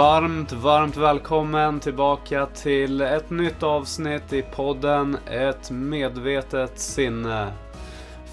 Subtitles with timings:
[0.00, 7.52] Varmt, varmt välkommen tillbaka till ett nytt avsnitt i podden Ett medvetet sinne.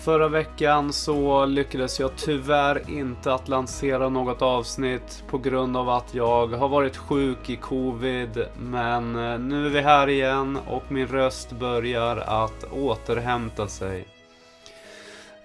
[0.03, 6.13] Förra veckan så lyckades jag tyvärr inte att lansera något avsnitt på grund av att
[6.13, 8.45] jag har varit sjuk i covid.
[8.59, 14.16] Men eh, nu är vi här igen och min röst börjar att återhämta sig.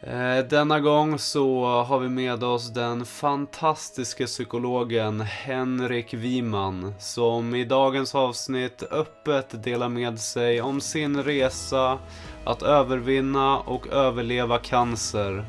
[0.07, 7.65] Eh, denna gång så har vi med oss den fantastiska psykologen Henrik Wiman som i
[7.65, 11.99] dagens avsnitt öppet delar med sig om sin resa
[12.45, 15.45] att övervinna och överleva cancer.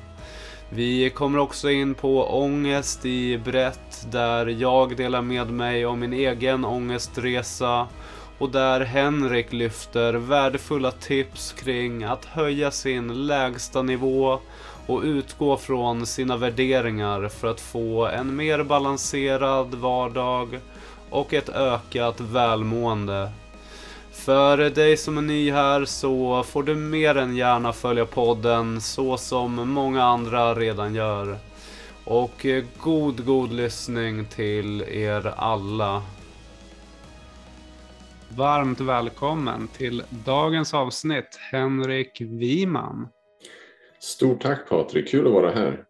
[0.69, 6.13] Vi kommer också in på ångest i brett där jag delar med mig om min
[6.13, 7.87] egen ångestresa
[8.37, 14.39] och där Henrik lyfter värdefulla tips kring att höja sin lägsta nivå
[14.87, 20.59] och utgå från sina värderingar för att få en mer balanserad vardag
[21.09, 23.31] och ett ökat välmående.
[24.11, 29.17] För dig som är ny här så får du mer än gärna följa podden så
[29.17, 31.37] som många andra redan gör.
[32.03, 32.45] Och
[32.77, 36.01] god, god lyssning till er alla.
[38.37, 43.07] Varmt välkommen till dagens avsnitt, Henrik Wiman.
[43.99, 45.83] Stort tack Patrik, kul att vara här.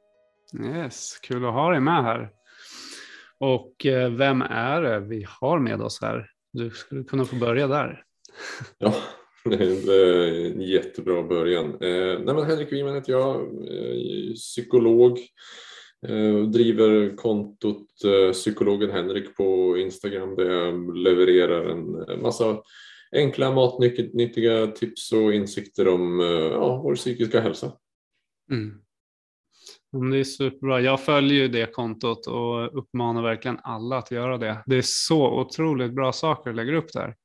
[0.66, 2.30] Yes, kul att ha dig med här.
[3.40, 6.30] Och eh, vem är det vi har med oss här?
[6.54, 8.04] Du skulle kunna få börja där.
[8.78, 8.94] Ja,
[9.44, 11.66] det är en jättebra början.
[11.66, 15.20] Eh, nej men Henrik Wiman heter jag, eh, psykolog.
[16.54, 17.88] Driver kontot
[18.34, 22.58] psykologen Henrik på Instagram där jag levererar en massa
[23.16, 26.20] enkla matnyttiga tips och insikter om
[26.54, 27.72] ja, vår psykiska hälsa.
[28.52, 28.84] Mm.
[30.12, 30.82] Det är superbra.
[30.82, 34.64] Jag följer ju det kontot och uppmanar verkligen alla att göra det.
[34.66, 37.16] Det är så otroligt bra saker du lägger upp där.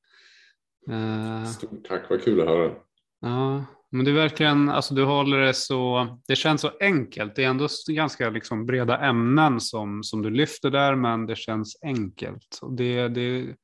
[0.90, 2.72] Eh, Stort tack, vad kul att höra.
[3.20, 7.34] Ja, men det är verkligen, alltså du håller det så, det känns så enkelt.
[7.36, 11.78] Det är ändå ganska liksom breda ämnen som, som du lyfter där, men det känns
[11.82, 12.58] enkelt.
[12.62, 13.54] Och det, det,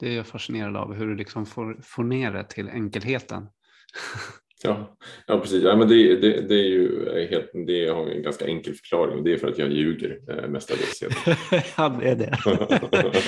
[0.00, 3.46] det är jag fascinerad av, hur du liksom får, får ner det till enkelheten.
[4.66, 5.62] Ja, ja precis.
[5.62, 9.24] Ja, men det, det, det är ju helt, det har en ganska enkel förklaring.
[9.24, 11.00] Det är för att jag ljuger eh, mestadels.
[11.76, 12.38] ja, det är det.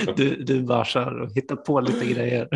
[0.17, 2.49] Du, du bara kör och hittar på lite grejer.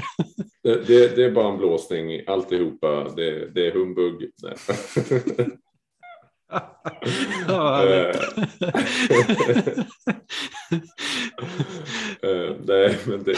[0.70, 3.12] Det, det, det är bara en blåsning alltihopa.
[3.16, 4.30] Det, det är humbug.
[7.48, 7.84] ja,
[12.64, 13.36] nej, men det,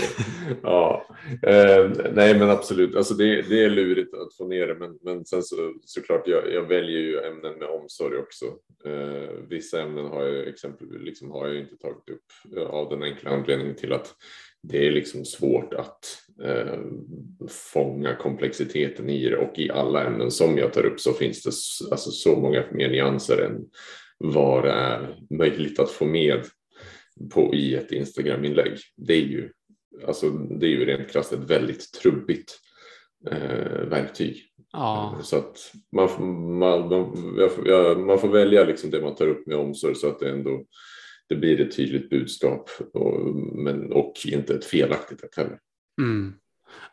[0.62, 1.06] ja,
[2.12, 2.96] nej, men absolut.
[2.96, 6.52] Alltså det, det är lurigt att få ner det, men, men sen så, såklart, jag,
[6.52, 8.46] jag väljer ju ämnen med omsorg också.
[8.86, 12.24] Uh, vissa ämnen har jag exempelvis liksom har jag inte tagit upp
[12.70, 14.14] av den enkla anledningen till att
[14.62, 16.78] det är liksom svårt att eh,
[17.48, 21.52] fånga komplexiteten i det och i alla ämnen som jag tar upp så finns det
[21.90, 23.64] alltså så många mer nyanser än
[24.18, 26.44] vad det är möjligt att få med
[27.34, 28.78] på, i ett Instagram-inlägg.
[28.96, 29.50] Det är ju,
[30.06, 32.58] alltså, det är ju rent krasst ett väldigt trubbigt
[33.30, 34.42] eh, verktyg.
[34.72, 35.20] Ja.
[35.22, 36.08] Så att man,
[36.58, 40.30] man, man, man får välja liksom det man tar upp med omsorg så att det
[40.30, 40.64] ändå
[41.32, 45.58] det blir ett tydligt budskap och, men, och inte ett felaktigt ett heller.
[46.00, 46.34] Mm.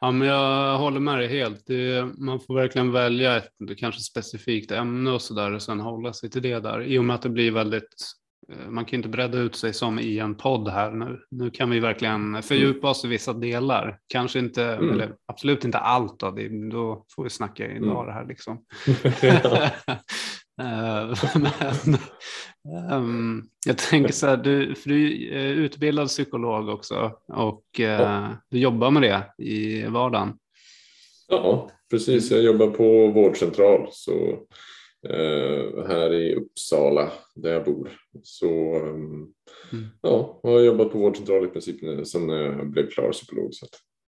[0.01, 1.65] Ja, men jag håller med dig helt.
[1.65, 6.13] Det, man får verkligen välja ett kanske specifikt ämne och så där och sen hålla
[6.13, 6.81] sig till det där.
[6.81, 8.05] I och med att det blir väldigt,
[8.51, 11.19] eh, man kan inte bredda ut sig som i en podd här nu.
[11.31, 13.99] Nu kan vi verkligen fördjupa oss i vissa delar.
[14.07, 14.89] Kanske inte, mm.
[14.89, 18.05] eller absolut inte allt då, det, då får vi snacka i mm.
[18.05, 18.65] det här liksom.
[20.59, 21.97] Eh, men,
[22.91, 28.37] um, jag tänker så här, du, för du är utbildad psykolog också och uh, ja.
[28.49, 30.33] du jobbar med det i vardagen.
[31.27, 32.31] Ja, precis.
[32.31, 34.11] Jag jobbar på vårdcentral så,
[35.09, 37.89] uh, här i Uppsala där jag bor.
[38.23, 39.33] Så um,
[39.71, 39.87] mm.
[40.01, 43.53] ja, jag har jobbat på vårdcentral i princip sedan jag blev klar psykolog.
[43.53, 43.71] Så att.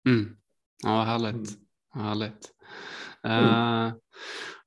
[0.09, 0.37] Mm.
[0.83, 1.35] Ja, härligt.
[1.35, 2.07] Mm.
[2.07, 2.51] härligt.
[3.27, 3.93] Uh,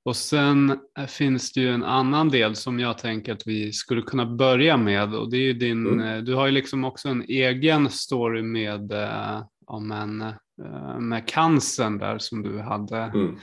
[0.08, 4.02] och sen eh, finns det ju en annan del som jag tänker att vi skulle
[4.02, 6.00] kunna börja med och det är din, mm.
[6.00, 10.34] Eh, du har ju liksom också en egen story med, eh, om en,
[11.10, 12.98] med cancern där som du hade.
[12.98, 13.38] Mm.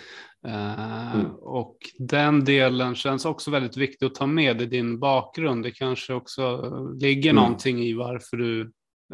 [0.46, 1.26] Eh, mm.
[1.40, 5.62] Och den delen känns också väldigt viktig att ta med i din bakgrund.
[5.62, 6.70] Det kanske också
[7.00, 7.42] ligger mm.
[7.42, 8.60] någonting i varför du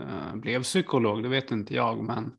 [0.00, 2.32] eh, blev psykolog, det vet inte jag, men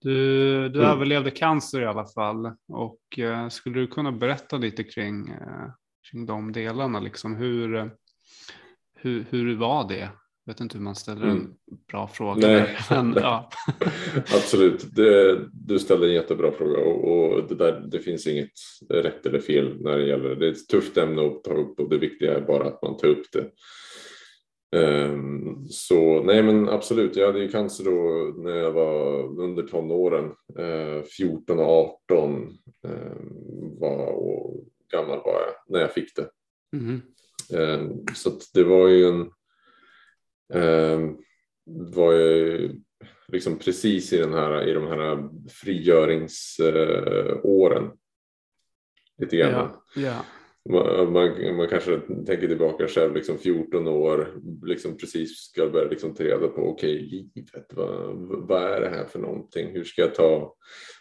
[0.00, 0.90] du, du mm.
[0.90, 5.70] överlevde cancer i alla fall och eh, skulle du kunna berätta lite kring, eh,
[6.10, 7.90] kring de delarna, liksom hur,
[8.94, 10.10] hur, hur var det
[10.44, 11.52] Jag vet inte hur man ställer en mm.
[11.90, 12.48] bra fråga.
[12.48, 12.76] Nej.
[12.90, 13.50] Men, ja.
[14.16, 18.52] Absolut, det, du ställde en jättebra fråga och, och, det, där, det finns inget
[18.90, 20.46] rätt eller fel när det gäller det.
[20.46, 23.08] är ett tufft ämne att ta upp och det viktiga är bara att man tar
[23.08, 23.50] upp det.
[24.76, 30.34] Um, så nej men absolut, jag hade ju cancer då när jag var under tonåren,
[30.58, 36.30] uh, 14 och 18 um, var, och gammal var jag när jag fick det.
[36.76, 37.02] Mm.
[38.14, 39.30] Så det var ju en
[41.94, 42.70] var ju
[43.28, 47.84] liksom precis i, den här, i de här frigöringsåren.
[47.84, 47.92] Uh,
[49.18, 49.52] lite grann.
[49.52, 50.24] Ja, ja
[50.68, 54.34] man, man, man, kanske tänker tillbaka själv, liksom 14 år,
[54.66, 58.16] liksom precis ska börja liksom ta reda på, okej, okay, livet, vad,
[58.48, 59.70] vad är det här för någonting?
[59.72, 60.54] Hur ska jag ta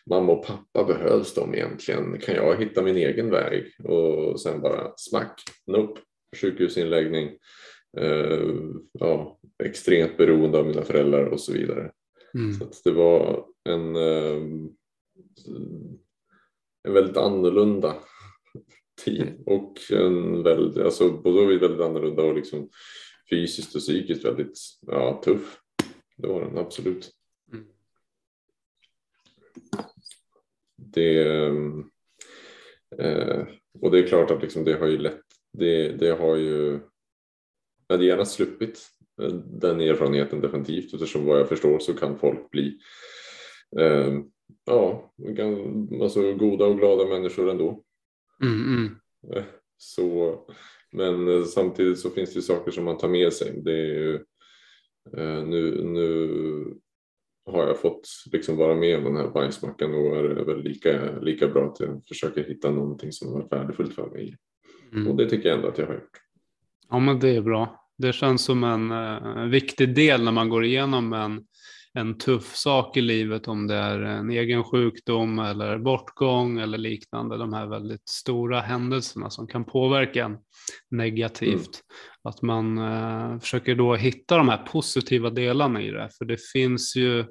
[0.10, 2.20] mamma och pappa, behövs de egentligen?
[2.20, 3.66] Kan jag hitta min egen väg?
[3.84, 6.02] Och sen bara smack, nope,
[6.42, 7.30] sjukhusinläggning,
[8.02, 11.92] uh, ja, extremt beroende av mina föräldrar och så vidare.
[12.34, 12.54] Mm.
[12.54, 14.68] Så det var en, uh,
[16.84, 17.96] en väldigt annorlunda
[19.06, 22.70] tid och en väldigt, alltså både väldigt annorlunda och liksom
[23.30, 25.60] fysiskt och psykiskt väldigt ja, tuff.
[26.18, 27.12] Det var den absolut.
[27.54, 27.66] Mm.
[30.76, 31.24] Det,
[32.98, 33.48] eh,
[33.82, 35.22] och det är klart att liksom det har ju lätt,
[35.54, 36.80] det, det har ju,
[37.88, 38.88] jag hade gärna sluppit
[39.46, 42.80] den erfarenheten definitivt eftersom vad jag förstår så kan folk bli
[43.80, 44.20] eh,
[44.66, 45.14] ja,
[46.02, 47.84] alltså goda och glada människor ändå.
[48.44, 48.98] Mm, mm.
[49.78, 50.40] Så,
[50.92, 53.62] men eh, samtidigt så finns det saker som man tar med sig.
[53.62, 54.16] Det är ju,
[55.18, 56.38] eh, nu, nu
[57.52, 61.48] har jag fått liksom vara med om den här bajsmackan och är väl lika, lika
[61.48, 64.38] bra att jag försöker hitta någonting som har varit värdefullt för mig.
[64.94, 65.08] Mm.
[65.08, 66.18] Och det tycker jag ändå att jag har gjort.
[66.90, 67.84] Ja men det är bra.
[67.98, 71.46] Det känns som en uh, viktig del när man går igenom en
[71.98, 77.38] en tuff sak i livet, om det är en egen sjukdom eller bortgång eller liknande,
[77.38, 80.38] de här väldigt stora händelserna som kan påverka en
[80.92, 81.54] negativt.
[81.54, 82.24] Mm.
[82.24, 86.96] Att man eh, försöker då hitta de här positiva delarna i det, för det finns
[86.96, 87.26] ju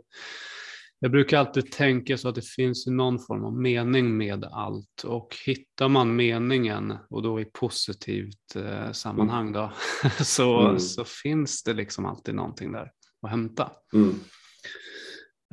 [0.98, 5.36] jag brukar alltid tänka så att det finns någon form av mening med allt och
[5.46, 9.72] hittar man meningen och då i positivt eh, sammanhang då,
[10.24, 10.80] så, mm.
[10.80, 12.90] så finns det liksom alltid någonting där
[13.22, 13.70] att hämta.
[13.94, 14.14] Mm.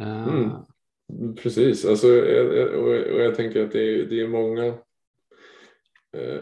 [0.02, 0.46] Mm.
[0.46, 0.60] Eh,
[1.36, 2.08] Precis, alltså,
[2.78, 4.66] och jag tänker att det är, det är många
[6.18, 6.42] eh,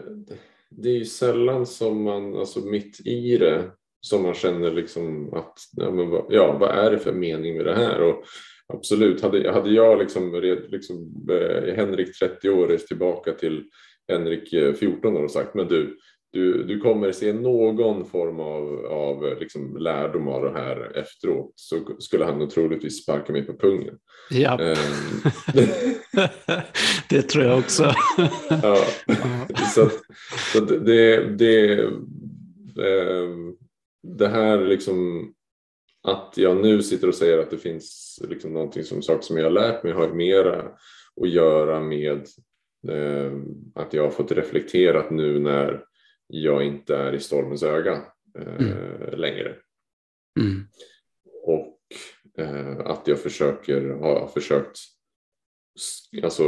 [0.70, 3.70] det är ju sällan som man, alltså mitt i det,
[4.00, 7.66] som man känner liksom att, ja, men vad, ja, vad är det för mening med
[7.66, 8.02] det här?
[8.02, 8.24] Och
[8.66, 13.64] absolut, hade, hade jag liksom, liksom eh, Henrik 30 år rest tillbaka till
[14.08, 15.98] Henrik 14 år och sagt, men du,
[16.32, 21.76] du, du kommer se någon form av, av liksom lärdom av det här efteråt så
[21.98, 23.98] skulle han nog troligtvis sparka mig på pungen.
[24.30, 24.76] Ja, um,
[27.08, 27.82] det tror jag också.
[28.62, 28.84] ja,
[29.74, 29.90] så,
[30.52, 31.82] så det, det,
[32.76, 33.56] um,
[34.02, 35.28] det här liksom
[36.02, 39.44] att jag nu sitter och säger att det finns liksom någonting som saker som jag
[39.44, 40.68] har lärt mig har mera
[41.20, 42.26] att göra med
[42.88, 43.32] eh,
[43.74, 45.84] att jag har fått reflekterat nu när
[46.34, 48.02] jag inte är i stormens öga
[48.38, 49.18] eh, mm.
[49.20, 49.56] längre.
[50.40, 50.68] Mm.
[51.42, 51.78] Och
[52.38, 54.78] eh, att jag försöker, har försökt,
[56.22, 56.44] alltså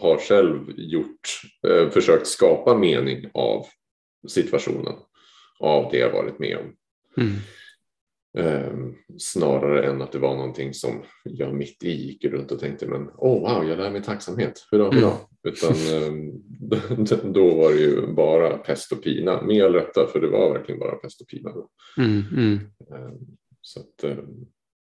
[0.00, 3.66] har själv gjort, eh, försökt skapa mening av
[4.28, 4.94] situationen,
[5.60, 6.76] av det jag varit med om.
[7.24, 7.36] Mm.
[8.36, 8.72] Eh,
[9.18, 13.10] snarare än att det var någonting som jag mitt i gick runt och tänkte men
[13.16, 15.06] oh wow, jag lär mig tacksamhet, hurra hurra.
[15.06, 15.16] Mm.
[15.42, 20.28] Utan eh, då var det ju bara pest och pina, med all rätta för det
[20.28, 21.52] var verkligen bara pest och pina.
[21.52, 21.68] Då.
[21.98, 22.54] Mm, mm.
[22.90, 23.12] Eh,
[23.60, 24.16] så att, eh,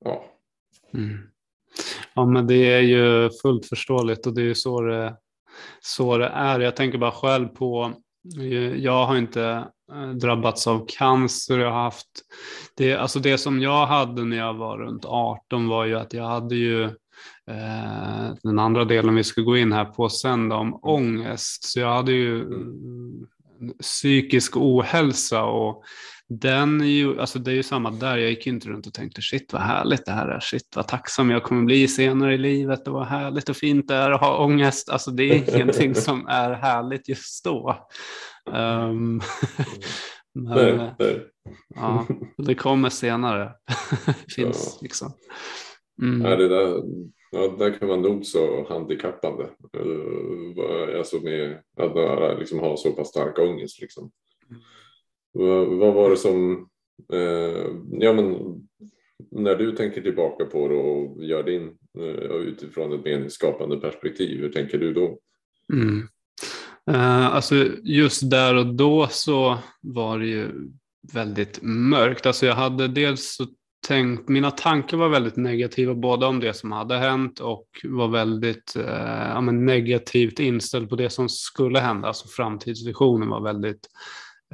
[0.05, 0.25] ja.
[0.93, 1.17] Mm.
[2.13, 5.17] Ja men det är ju fullt förståeligt och det är ju så det,
[5.81, 6.60] så det är.
[6.60, 7.93] Jag tänker bara själv på,
[8.75, 9.67] jag har inte
[10.16, 11.60] drabbats av cancer.
[11.60, 12.08] Jag har haft,
[12.78, 16.28] det, alltså det som jag hade när jag var runt 18 var ju att jag
[16.28, 16.84] hade ju
[17.48, 21.64] eh, den andra delen vi ska gå in här på sen då, om ångest.
[21.64, 23.28] Så jag hade ju mm.
[23.82, 25.84] psykisk ohälsa och
[26.30, 29.22] den är ju, alltså det är ju samma där, jag gick inte runt och tänkte
[29.22, 32.86] shit vad härligt det här är, shit vad tacksam jag kommer bli senare i livet,
[32.86, 36.28] det var härligt och fint det är att ha ångest, alltså det är ingenting som
[36.28, 37.88] är härligt just då.
[38.46, 39.22] Um,
[40.34, 41.30] men, nej, nej.
[41.76, 42.08] Ja,
[42.38, 43.52] det kommer senare.
[44.36, 44.80] Finns ja.
[44.82, 45.12] liksom.
[46.02, 46.22] Mm.
[46.22, 46.84] Ja, det där,
[47.32, 49.50] ja, där kan vara nog så handikappande.
[50.98, 53.82] Alltså med att liksom ha så pass stark ångest.
[53.82, 54.12] Liksom.
[55.32, 56.68] Vad, vad var det som
[57.14, 58.58] Eh, ja, men
[59.32, 64.52] när du tänker tillbaka på det och gör din eh, utifrån ett meningsskapande perspektiv, hur
[64.52, 65.20] tänker du då?
[65.74, 66.08] Mm.
[66.92, 70.50] Uh, alltså just där och då så var det ju
[71.13, 72.25] väldigt mörkt.
[72.25, 73.46] Alltså jag hade dels så
[73.88, 78.75] tänkt, mina tankar var väldigt negativa både om det som hade hänt och var väldigt
[78.75, 82.08] eh, ja, negativt inställd på det som skulle hända.
[82.08, 83.88] Alltså framtidsvisionen var väldigt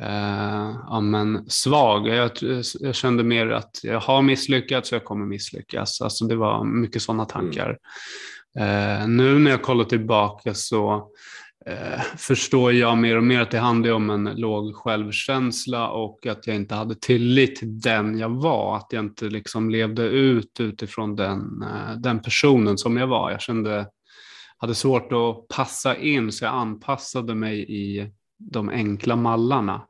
[0.01, 2.07] eh, ja, men svag.
[2.07, 2.31] Jag,
[2.79, 6.01] jag, kände mer att jag har misslyckats och jag kommer misslyckas.
[6.01, 7.77] Alltså det var mycket sådana tankar.
[8.59, 9.01] Mm.
[9.01, 11.09] Eh, nu när jag kollar tillbaka så
[11.69, 16.47] eh, förstår jag mer och mer att det handlar om en låg självkänsla och att
[16.47, 18.77] jag inte hade tillit till den jag var.
[18.77, 23.31] Att jag inte liksom levde ut utifrån den, eh, den personen som jag var.
[23.31, 23.87] Jag kände,
[24.57, 29.81] hade svårt att passa in så jag anpassade mig i de enkla mallarna.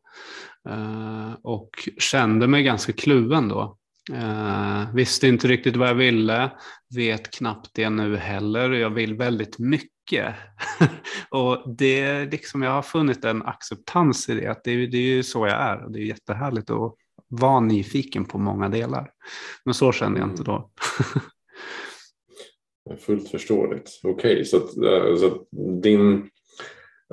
[0.69, 3.77] Eh, och kände mig ganska kluven då.
[4.13, 6.51] Eh, visste inte riktigt vad jag ville,
[6.95, 8.71] vet knappt det nu heller.
[8.71, 9.99] Jag vill väldigt mycket.
[11.29, 14.47] och det liksom, jag har funnit en acceptans i det.
[14.47, 16.95] Att det, det är ju så jag är och det är jättehärligt att
[17.27, 19.11] vara nyfiken på många delar.
[19.65, 20.71] Men så kände jag inte då.
[22.89, 22.99] Mm.
[22.99, 23.99] Fullt förståeligt.
[24.03, 25.47] Okej, okay, så, att, eh, så att
[25.83, 26.29] din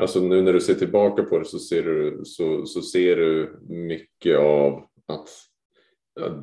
[0.00, 3.58] Alltså nu när du ser tillbaka på det så ser du, så, så ser du
[3.68, 5.28] mycket av att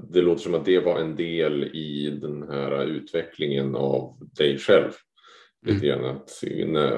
[0.09, 4.91] det låter som att det var en del i den här utvecklingen av dig själv.
[5.65, 5.75] Mm.
[5.75, 6.43] Lite grann att,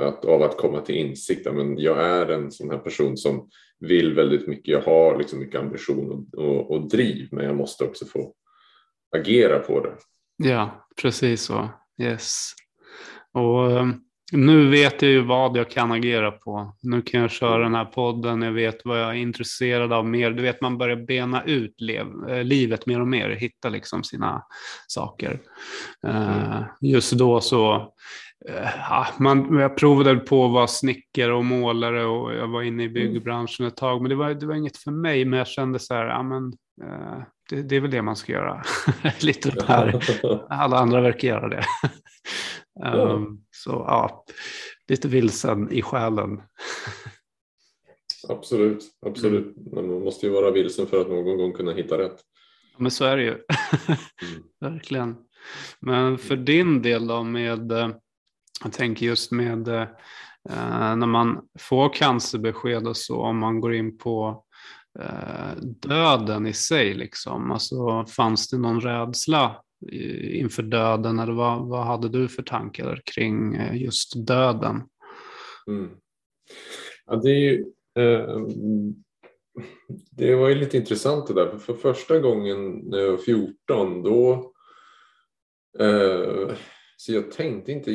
[0.02, 1.54] att, av att komma till insikt.
[1.54, 4.68] Men jag är en sån här person som vill väldigt mycket.
[4.68, 8.34] Jag har liksom mycket ambition och, och, och driv men jag måste också få
[9.16, 9.94] agera på det.
[10.50, 11.70] Ja, precis så.
[12.02, 12.54] Yes.
[13.34, 13.94] Och ehm,
[14.32, 16.76] nu vet jag ju vad jag kan agera på.
[16.82, 20.32] Nu kan jag köra den här podden, jag vet vad jag är intresserad av mer.
[20.32, 24.44] Du vet, man börjar bena ut lev, eh, livet mer och mer, hitta liksom sina
[24.88, 25.40] saker.
[26.08, 27.94] Uh, just då så,
[28.50, 32.90] uh, man, jag provade på att vara snickare och målare och jag var inne i
[32.90, 35.26] byggbranschen ett tag, men det var, det var inget för mig.
[35.26, 36.44] Men jag kände så här, ja, men,
[36.84, 38.64] uh, det, det, är väl det man ska göra.
[39.22, 40.00] Lite där.
[40.50, 41.66] Alla andra verkar göra det.
[42.96, 44.26] um, så ja,
[44.88, 46.42] lite vilsen i själen.
[48.30, 49.58] Absolut, absolut.
[49.58, 49.90] Mm.
[49.90, 52.22] Man måste ju vara vilsen för att någon gång kunna hitta rätt.
[52.72, 53.32] Ja, men så är det ju.
[53.88, 54.44] mm.
[54.60, 55.16] Verkligen.
[55.80, 57.90] Men för din del då med, eh,
[58.64, 63.98] jag tänker just med eh, när man får cancerbesked och så, om man går in
[63.98, 64.44] på
[65.00, 67.52] eh, döden i sig, liksom.
[67.52, 69.62] alltså, fanns det någon rädsla
[70.32, 71.20] inför döden?
[71.20, 74.84] Eller vad, vad hade du för tankar kring eh, just döden?
[75.68, 75.90] Mm.
[77.06, 77.66] Ja, det, är ju,
[78.00, 78.40] eh,
[80.12, 81.50] det var ju lite intressant det där.
[81.50, 84.52] För, för första gången när jag var 14 då
[85.80, 86.56] eh,
[86.98, 87.92] så jag tänkte inte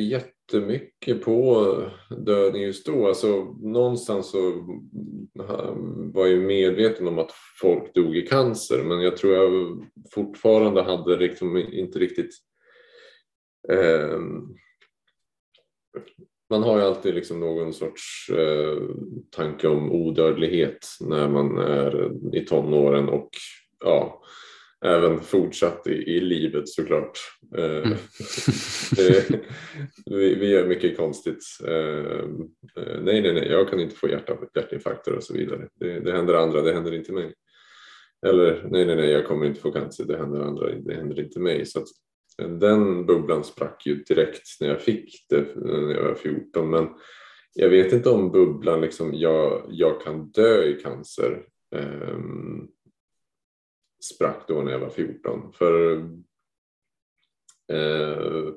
[0.53, 1.75] jättemycket på
[2.09, 3.07] döden just då.
[3.07, 4.51] Alltså, någonstans så
[6.13, 7.31] var jag medveten om att
[7.61, 12.33] folk dog i cancer men jag tror jag fortfarande hade liksom inte riktigt
[13.69, 14.19] eh,
[16.49, 18.81] man har ju alltid liksom någon sorts eh,
[19.35, 23.29] tanke om odödlighet när man är i tonåren och
[23.79, 24.21] ja,
[24.85, 27.19] även fortsatt i, i livet såklart.
[27.57, 27.97] Eh, mm.
[30.05, 31.43] vi, vi gör mycket konstigt.
[31.67, 32.19] Eh,
[32.83, 35.67] eh, nej, nej, nej, jag kan inte få hjärta, hjärtinfarkter och så vidare.
[35.75, 37.33] Det, det händer andra, det händer inte mig.
[38.27, 41.39] Eller nej, nej, nej, jag kommer inte få cancer, det händer andra, det händer inte
[41.39, 41.65] mig.
[41.65, 41.87] Så att,
[42.59, 46.69] den bubblan sprack ju direkt när jag fick det när jag var 14.
[46.69, 46.87] Men
[47.53, 51.43] jag vet inte om bubblan, liksom, jag, jag kan dö i cancer.
[51.75, 52.69] Um,
[54.03, 55.53] sprack då när jag var 14.
[55.53, 55.95] För
[57.73, 58.53] eh,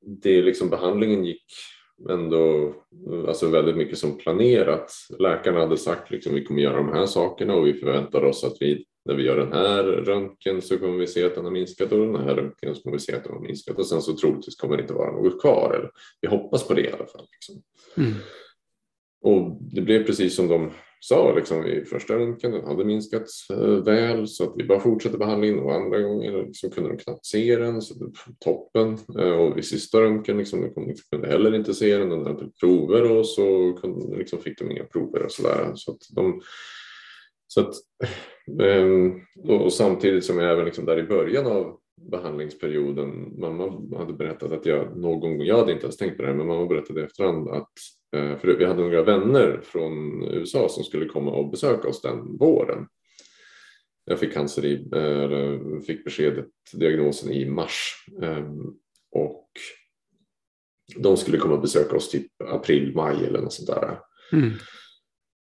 [0.00, 1.44] det liksom behandlingen gick
[2.10, 2.74] ändå
[3.28, 4.92] alltså väldigt mycket som planerat.
[5.18, 8.56] Läkarna hade sagt liksom vi kommer göra de här sakerna och vi förväntar oss att
[8.60, 11.92] vi när vi gör den här röntgen så kommer vi se att den har minskat
[11.92, 14.16] och den här röntgen så kommer vi se att den har minskat och sen så
[14.16, 15.74] troligtvis kommer det inte vara något kvar.
[15.74, 15.90] Eller,
[16.20, 17.26] vi hoppas på det i alla fall.
[17.32, 17.62] Liksom.
[17.96, 18.18] Mm.
[19.20, 23.84] Och det blev precis som de sa liksom, i första röntgen, den hade minskat eh,
[23.84, 27.56] väl så att vi bara fortsatte behandlingen och andra gången liksom, kunde de knappt se
[27.56, 28.98] den, så det toppen.
[29.18, 33.10] Eh, och vid sista röntgen liksom, de kunde, heller inte se den, de hade prover
[33.10, 35.72] och så kunde, liksom, fick de inga prover och sådär.
[35.74, 36.40] Så att de,
[37.46, 37.74] så att,
[38.62, 39.12] ehm,
[39.48, 41.78] och samtidigt som jag även liksom där i början av
[42.10, 46.28] behandlingsperioden, mamma hade berättat att jag någon gång, jag hade inte ens tänkt på det
[46.28, 47.72] här, men mamma berättade i efterhand att
[48.12, 52.86] för vi hade några vänner från USA som skulle komma och besöka oss den våren.
[54.04, 54.90] jag fick cancer i,
[55.86, 58.06] fick beskedet, diagnosen i mars.
[59.12, 59.50] Och
[60.96, 63.98] de skulle komma och besöka oss typ april, maj eller något sånt där.
[64.32, 64.50] Mm.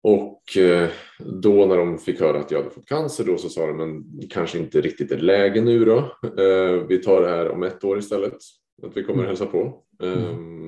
[0.03, 0.89] Och eh,
[1.19, 4.05] då när de fick höra att jag hade fått cancer då så sa de men
[4.31, 5.99] kanske inte riktigt är läge nu då.
[6.23, 8.37] Eh, vi tar det här om ett år istället.
[8.83, 9.27] Att vi kommer mm.
[9.27, 9.85] hälsa på.
[9.99, 10.60] Um,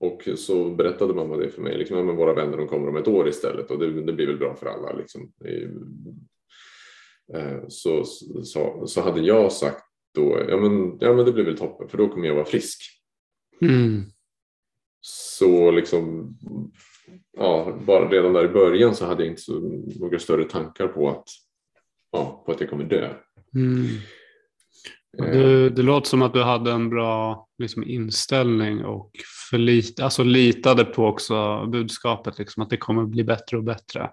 [0.00, 1.78] och så berättade mamma det för mig.
[1.78, 4.38] Liksom, men våra vänner de kommer om ett år istället och det, det blir väl
[4.38, 4.92] bra för alla.
[4.92, 5.32] Liksom.
[7.34, 8.04] Uh, så,
[8.44, 11.98] så, så hade jag sagt då, ja men, ja men det blir väl toppen för
[11.98, 12.80] då kommer jag vara frisk.
[13.60, 14.02] Mm.
[15.00, 16.34] Så liksom
[17.36, 19.60] ja, bara redan där i början så hade jag inte så,
[20.00, 21.28] några större tankar på att,
[22.10, 23.14] ja, på att jag kommer dö.
[23.54, 23.86] Mm.
[25.18, 29.10] Det, det, låter som att du hade en bra liksom, inställning och
[29.50, 34.10] förlit, alltså, litade på också budskapet, liksom, att det kommer bli bättre och bättre.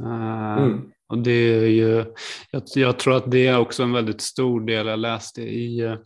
[0.00, 0.80] Uh, mm.
[1.08, 2.04] Och det är ju,
[2.50, 5.96] jag, jag, tror att det är också en väldigt stor del, jag läste i uh,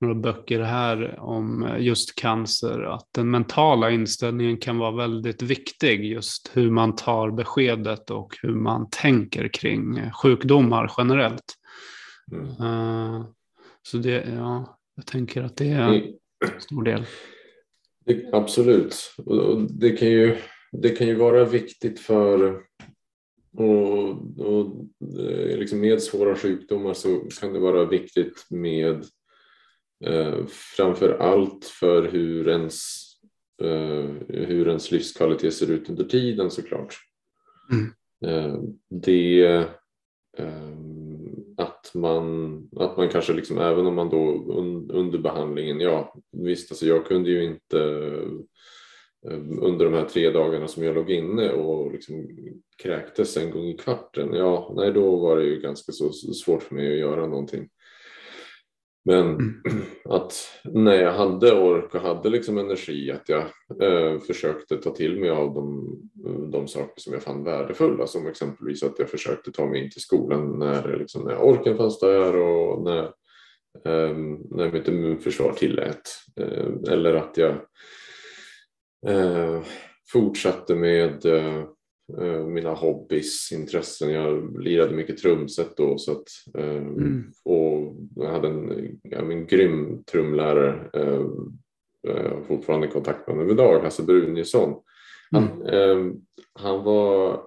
[0.00, 6.50] några böcker här om just cancer, att den mentala inställningen kan vara väldigt viktig, just
[6.52, 11.54] hur man tar beskedet och hur man tänker kring sjukdomar generellt.
[12.32, 12.46] Mm.
[12.46, 13.24] Uh,
[13.82, 15.92] så det, ja, jag tänker att det är
[16.54, 17.04] en stor del.
[18.04, 20.36] Det, absolut, och det kan, ju,
[20.72, 22.62] det kan ju vara viktigt för
[23.52, 24.86] och, och
[25.18, 29.04] eh, liksom med svåra sjukdomar så kan det vara viktigt med
[30.04, 30.46] eh,
[30.76, 33.06] framför allt för hur ens,
[33.62, 36.96] eh, hur ens livskvalitet ser ut under tiden såklart.
[37.72, 37.92] Mm.
[38.24, 38.58] Eh,
[38.88, 39.42] det
[40.38, 40.78] eh,
[41.62, 44.52] att man, att man kanske liksom även om man då
[44.92, 47.78] under behandlingen, ja visst alltså jag kunde ju inte
[49.28, 52.28] eh, under de här tre dagarna som jag låg inne och liksom
[52.82, 56.74] kräktes en gång i kvarten, ja nej då var det ju ganska så svårt för
[56.74, 57.68] mig att göra någonting.
[59.04, 59.62] Men mm.
[60.04, 60.34] att
[60.64, 63.42] när jag hade ork och hade liksom energi att jag
[63.82, 65.96] eh, försökte ta till mig av de,
[66.52, 70.00] de saker som jag fann värdefulla som exempelvis att jag försökte ta mig in till
[70.00, 73.04] skolan när, liksom, när orken fanns där och när,
[73.84, 74.16] eh,
[74.50, 76.02] när mitt immunförsvar tillät.
[76.40, 77.54] Eh, eller att jag
[79.06, 79.62] eh,
[80.12, 81.64] fortsatte med eh,
[82.46, 84.10] mina hobbys, intressen.
[84.12, 87.32] Jag lirade mycket trumset då så att, eh, mm.
[87.44, 90.90] och jag hade en, en grym trumlärare.
[90.92, 91.24] Eh,
[92.02, 94.74] jag har fortfarande kontakt med honom idag, Hasse Bruniusson.
[95.30, 96.16] Han, mm.
[96.52, 97.40] han, var,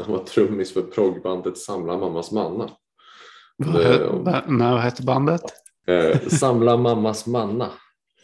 [0.00, 2.70] han var trummis för proggbandet Samla mammas manna.
[4.48, 5.40] Vad hette bandet?
[6.28, 7.70] Samla mammas manna.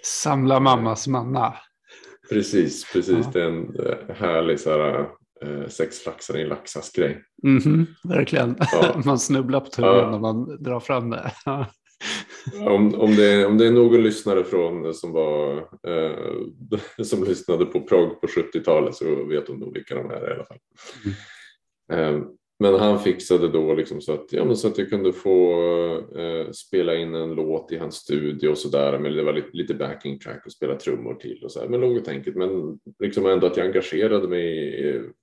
[0.05, 1.55] Samla mammas manna.
[2.28, 3.24] Precis, precis.
[3.24, 3.30] Ja.
[3.32, 5.08] Det är en eh, härlig så här,
[5.42, 7.22] eh, sexflaxar i en laxas-grej.
[7.42, 8.56] Mm -hmm, verkligen.
[8.72, 9.00] Ja.
[9.04, 10.10] man snubblar på tungan ja.
[10.10, 11.32] när man drar fram det.
[12.52, 17.66] om, om, det är, om det är någon lyssnare från som, var, eh, som lyssnade
[17.66, 20.58] på prog på 70-talet så vet de nog vilka de är i alla fall.
[21.90, 22.14] Mm.
[22.14, 22.26] Eh,
[22.58, 25.60] men han fixade då liksom så, att, ja, men så att jag kunde få
[26.18, 28.98] eh, spela in en låt i hans studio och sådär.
[28.98, 31.68] Men det var lite, lite backing track och spela trummor till och så här.
[31.68, 32.36] Men lågt enkelt.
[32.36, 34.46] Men liksom ändå att jag engagerade mig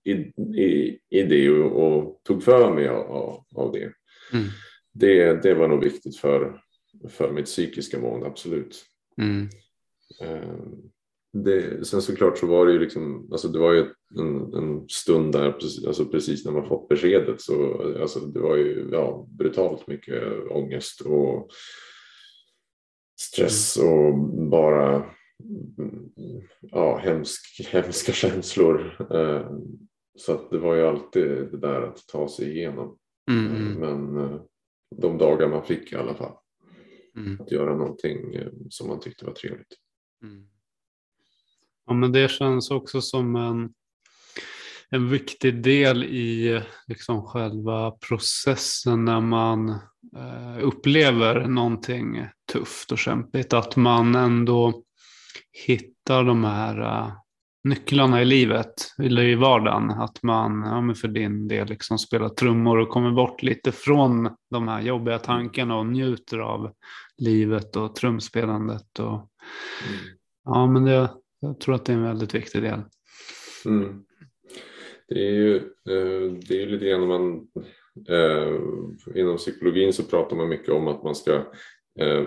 [0.04, 3.92] i, i, i det och, och, tog för mig av, av det.
[4.34, 4.46] Mm.
[4.94, 5.44] det.
[5.44, 6.62] Det var nog viktigt för,
[7.10, 8.86] för mitt psykiska mående, absolut.
[9.18, 9.50] Mm.
[10.22, 10.58] Eh,
[11.34, 13.86] det, sen såklart så var det ju liksom, alltså det var ju
[14.20, 15.56] en, en stund där,
[15.88, 21.02] alltså precis när man fått beskedet så alltså det var ju ja, brutalt mycket ångest
[21.02, 21.52] och
[23.20, 23.94] stress mm.
[23.94, 24.18] och
[24.50, 25.06] bara
[26.62, 29.08] ja, hemsk, hemska känslor.
[29.12, 29.52] Eh,
[30.16, 32.98] så att det var ju alltid det där att ta sig igenom.
[33.32, 33.56] Mm.
[33.56, 33.74] mm.
[33.74, 34.42] Men eh,
[34.96, 36.38] de dagar man fick i alla fall.
[37.18, 37.42] Mm.
[37.42, 39.78] Att göra någonting eh, som man tyckte var trevligt.
[40.24, 40.48] Mm.
[41.88, 43.70] Ja, men det känns också som en,
[44.90, 49.70] en viktig del i liksom själva processen när man
[50.18, 53.54] eh, upplever någonting tufft och kämpigt.
[53.54, 54.84] Att man ändå
[55.68, 57.14] hittar de här uh,
[57.64, 59.92] nycklarna i livet, eller i vardagen.
[59.92, 64.68] Att man, ja, för din del, liksom spelar trummor och kommer bort lite från de
[64.68, 66.72] här jobbiga tankarna och njuter av
[67.18, 69.00] livet och trumspelandet.
[69.00, 70.00] Och, mm.
[70.46, 71.10] Ja, men det,
[71.42, 72.80] jag tror att det är en väldigt viktig del.
[73.66, 74.04] Mm.
[75.08, 77.48] Det är ju eh, det är lite grann man
[78.10, 78.60] eh,
[79.16, 81.34] inom psykologin så pratar man mycket om att man ska
[82.00, 82.26] eh,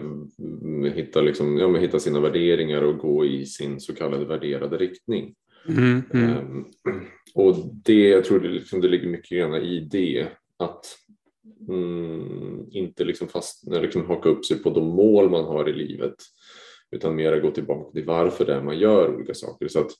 [0.95, 5.35] hitta, liksom, ja, hitta sina värderingar och gå i sin så kallade värderade riktning.
[5.69, 6.65] Mm, mm.
[7.35, 10.27] och det, jag tror det, liksom, det ligger mycket grann i det
[10.59, 10.87] att
[11.69, 16.15] mm, inte liksom fast, liksom haka upp sig på de mål man har i livet
[16.95, 19.69] utan mer gå tillbaka till varför det är man gör olika saker.
[19.69, 19.91] Så att,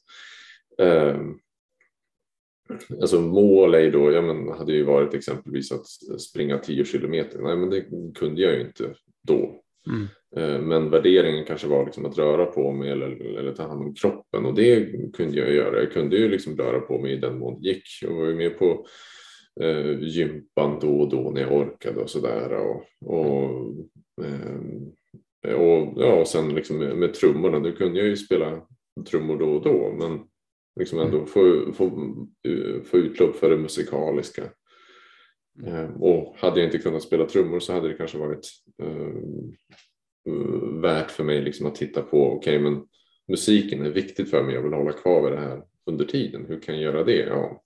[0.79, 1.21] eh,
[3.01, 5.87] alltså mål är ju då, ja, men, hade ju varit exempelvis att
[6.21, 7.39] springa 10 kilometer.
[7.39, 8.95] Nej, men det kunde jag ju inte
[9.29, 9.61] då.
[9.87, 10.07] Mm.
[10.37, 13.95] Eh, men värderingen kanske var liksom att röra på mig eller, eller ta hand om
[13.95, 15.79] kroppen och det kunde jag göra.
[15.81, 17.85] Jag kunde ju liksom röra på mig i den mån det gick.
[18.03, 18.87] Jag var ju med på
[19.61, 22.53] eh, gympan då och då när jag orkade och sådär.
[22.53, 23.75] Och, och,
[24.25, 24.61] eh,
[25.53, 28.67] och, ja, och sen liksom med, med trummorna, nu kunde jag ju spela
[29.11, 30.21] trummor då och då men
[30.81, 31.27] liksom ändå mm.
[31.27, 31.91] få, få,
[32.85, 34.51] få utlopp för det musikaliska.
[35.63, 35.75] Mm.
[35.75, 38.49] Eh, och hade jag inte kunnat spela trummor så hade det kanske varit
[38.83, 39.13] eh,
[40.83, 42.87] värt för mig liksom att titta på, okej okay, men
[43.29, 46.61] musiken är viktigt för mig, jag vill hålla kvar vid det här under tiden, hur
[46.61, 47.27] kan jag göra det?
[47.27, 47.63] Ja,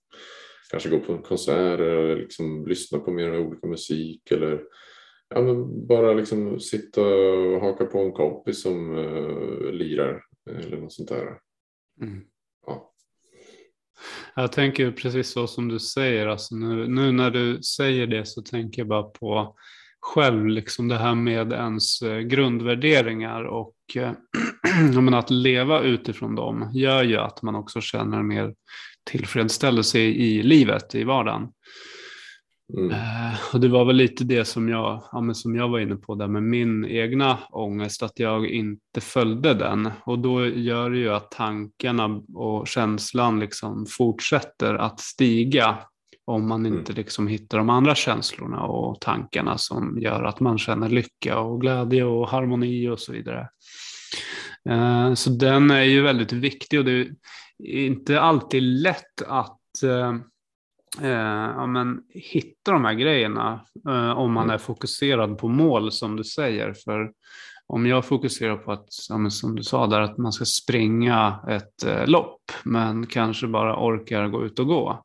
[0.71, 4.61] kanske gå på konserter eller liksom lyssna på mer olika musik eller
[5.29, 10.93] ja, men bara liksom sitta och haka på en kompis som uh, lirar eller något
[10.93, 11.37] sånt där.
[12.01, 12.21] Mm.
[12.65, 12.93] Ja.
[14.35, 18.41] Jag tänker precis så som du säger, alltså nu, nu, när du säger det så
[18.41, 19.55] tänker jag bara på
[19.99, 27.03] själv, liksom det här med ens eh, grundvärderingar och äh, att leva utifrån dem gör
[27.03, 28.53] ju att man också känner mer
[29.11, 31.47] tillfredsställelse i livet, i vardagen.
[32.77, 32.91] Mm.
[32.91, 36.15] Uh, och det var väl lite det som jag, ja, som jag var inne på
[36.15, 39.89] där med min egna ångest, att jag inte följde den.
[40.03, 45.77] Och då gör det ju att tankarna och känslan liksom fortsätter att stiga
[46.25, 46.79] om man mm.
[46.79, 51.61] inte liksom hittar de andra känslorna och tankarna som gör att man känner lycka och
[51.61, 53.49] glädje och harmoni och så vidare.
[54.69, 60.15] Uh, så den är ju väldigt viktig och det är inte alltid lätt att uh,
[61.01, 61.09] eh,
[61.57, 64.53] ja, men, hitta de här grejerna eh, om man mm.
[64.53, 66.73] är fokuserad på mål som du säger.
[66.73, 67.11] För
[67.67, 71.85] om jag fokuserar på att, ja, som du sa där, att man ska springa ett
[71.85, 75.03] eh, lopp men kanske bara orkar gå ut och gå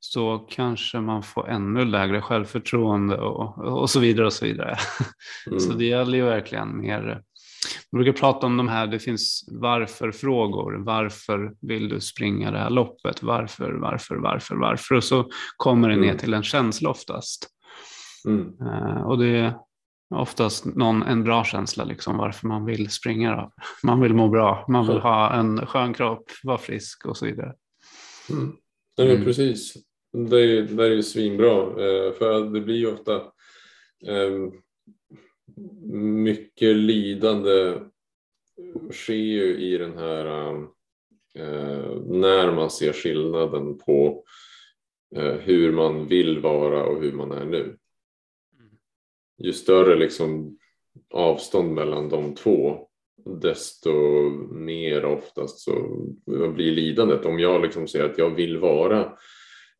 [0.00, 4.76] så kanske man får ännu lägre självförtroende och, och så vidare och så vidare.
[5.46, 5.60] Mm.
[5.60, 7.22] Så det gäller ju verkligen mer
[7.92, 10.72] man brukar prata om de här, det finns varför-frågor.
[10.72, 13.22] Varför vill du springa det här loppet?
[13.22, 14.94] Varför, varför, varför, varför?
[14.94, 16.18] Och så kommer det ner mm.
[16.18, 17.48] till en känsla oftast.
[18.26, 18.52] Mm.
[18.60, 19.54] Uh, och det är
[20.14, 23.36] oftast någon, en bra känsla liksom varför man vill springa.
[23.36, 23.52] Då.
[23.82, 27.54] Man vill må bra, man vill ha en skön kropp, vara frisk och så vidare.
[28.30, 28.52] Mm.
[28.98, 29.24] Nej, mm.
[29.24, 29.74] Precis,
[30.12, 31.62] det är, det är ju svinbra.
[31.62, 33.22] Uh, för det blir ju ofta
[34.06, 34.52] um,
[35.92, 37.80] mycket lidande
[38.90, 40.68] sker ju i den här um,
[41.34, 44.24] eh, när man ser skillnaden på
[45.16, 47.76] eh, hur man vill vara och hur man är nu.
[49.38, 50.58] Ju större liksom
[51.10, 52.88] avstånd mellan de två
[53.24, 53.92] desto
[54.50, 55.72] mer oftast så
[56.26, 57.26] blir lidandet.
[57.26, 59.12] Om jag liksom säger att jag vill vara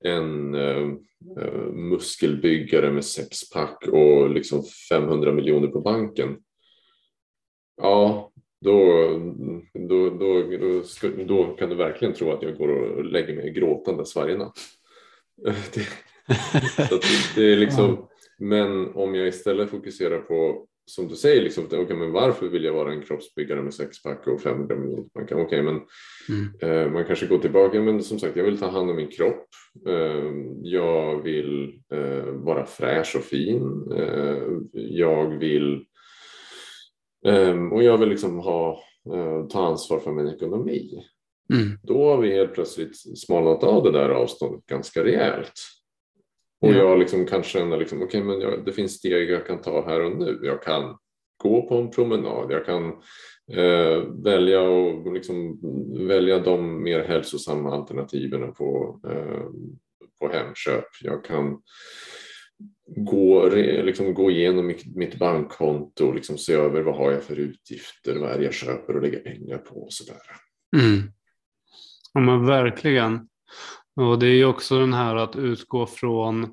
[0.04, 0.92] en eh,
[1.40, 6.36] eh, muskelbyggare med sexpack och liksom 500 miljoner på banken.
[7.82, 8.82] Ja, då,
[9.74, 10.82] då, då, då,
[11.26, 14.58] då, kan du verkligen tro att jag går och lägger mig gråtandes varje natt.
[15.74, 15.88] det,
[17.34, 22.12] det är liksom, men om jag istället fokuserar på som du säger, liksom, okay, men
[22.12, 25.08] varför vill jag vara en kroppsbyggare med sexpack och 500 miljoner?
[25.14, 25.80] Man, kan, okay, men,
[26.28, 26.52] mm.
[26.60, 29.48] eh, man kanske går tillbaka, men som sagt, jag vill ta hand om min kropp.
[29.88, 33.92] Eh, jag vill eh, vara fräsch och fin.
[33.96, 35.84] Eh, jag vill
[37.26, 38.80] ehm, och jag vill liksom ha,
[39.14, 41.02] eh, ta ansvar för min ekonomi.
[41.54, 41.78] Mm.
[41.82, 45.52] Då har vi helt plötsligt smalnat av det där avståndet ganska rejält.
[46.66, 49.86] Och jag liksom kan känna liksom, okay, men jag, det finns steg jag kan ta
[49.86, 50.40] här och nu.
[50.42, 50.96] Jag kan
[51.36, 52.88] gå på en promenad, jag kan
[53.52, 55.60] eh, välja, och liksom,
[56.08, 59.46] välja de mer hälsosamma alternativen på, eh,
[60.20, 60.88] på Hemköp.
[61.02, 61.58] Jag kan
[62.86, 67.36] gå, liksom, gå igenom mitt, mitt bankkonto och liksom se över vad har jag för
[67.36, 70.22] utgifter, vad är det jag köper och lägger pengar på och sådär.
[70.76, 71.12] Mm.
[72.12, 73.28] Ja men verkligen.
[73.96, 76.44] Och det är ju också den här att utgå från,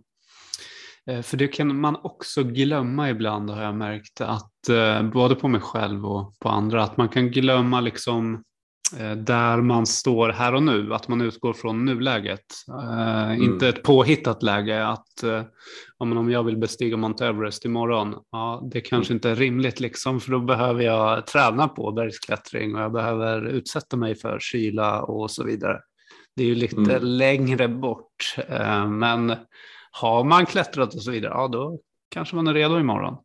[1.09, 5.47] eh, för det kan man också glömma ibland har jag märkt, att eh, både på
[5.47, 8.43] mig själv och på andra, att man kan glömma liksom
[8.97, 12.45] eh, där man står här och nu, att man utgår från nuläget.
[12.67, 13.43] Mm.
[13.43, 15.23] Inte ett påhittat läge att
[15.97, 19.17] om jag vill bestiga Mount Everest imorgon, ja, det kanske mm.
[19.17, 23.97] inte är rimligt liksom, för då behöver jag träna på bergsklättring och jag behöver utsätta
[23.97, 25.79] mig för kyla och så vidare.
[26.35, 27.03] Det är ju lite mm.
[27.03, 29.35] längre bort, eh, men
[29.91, 33.17] har man klättrat och så vidare, ja då kanske man är redo imorgon.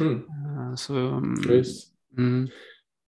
[0.00, 0.14] Mm.
[0.14, 0.94] Eh, så,
[2.16, 2.48] mm.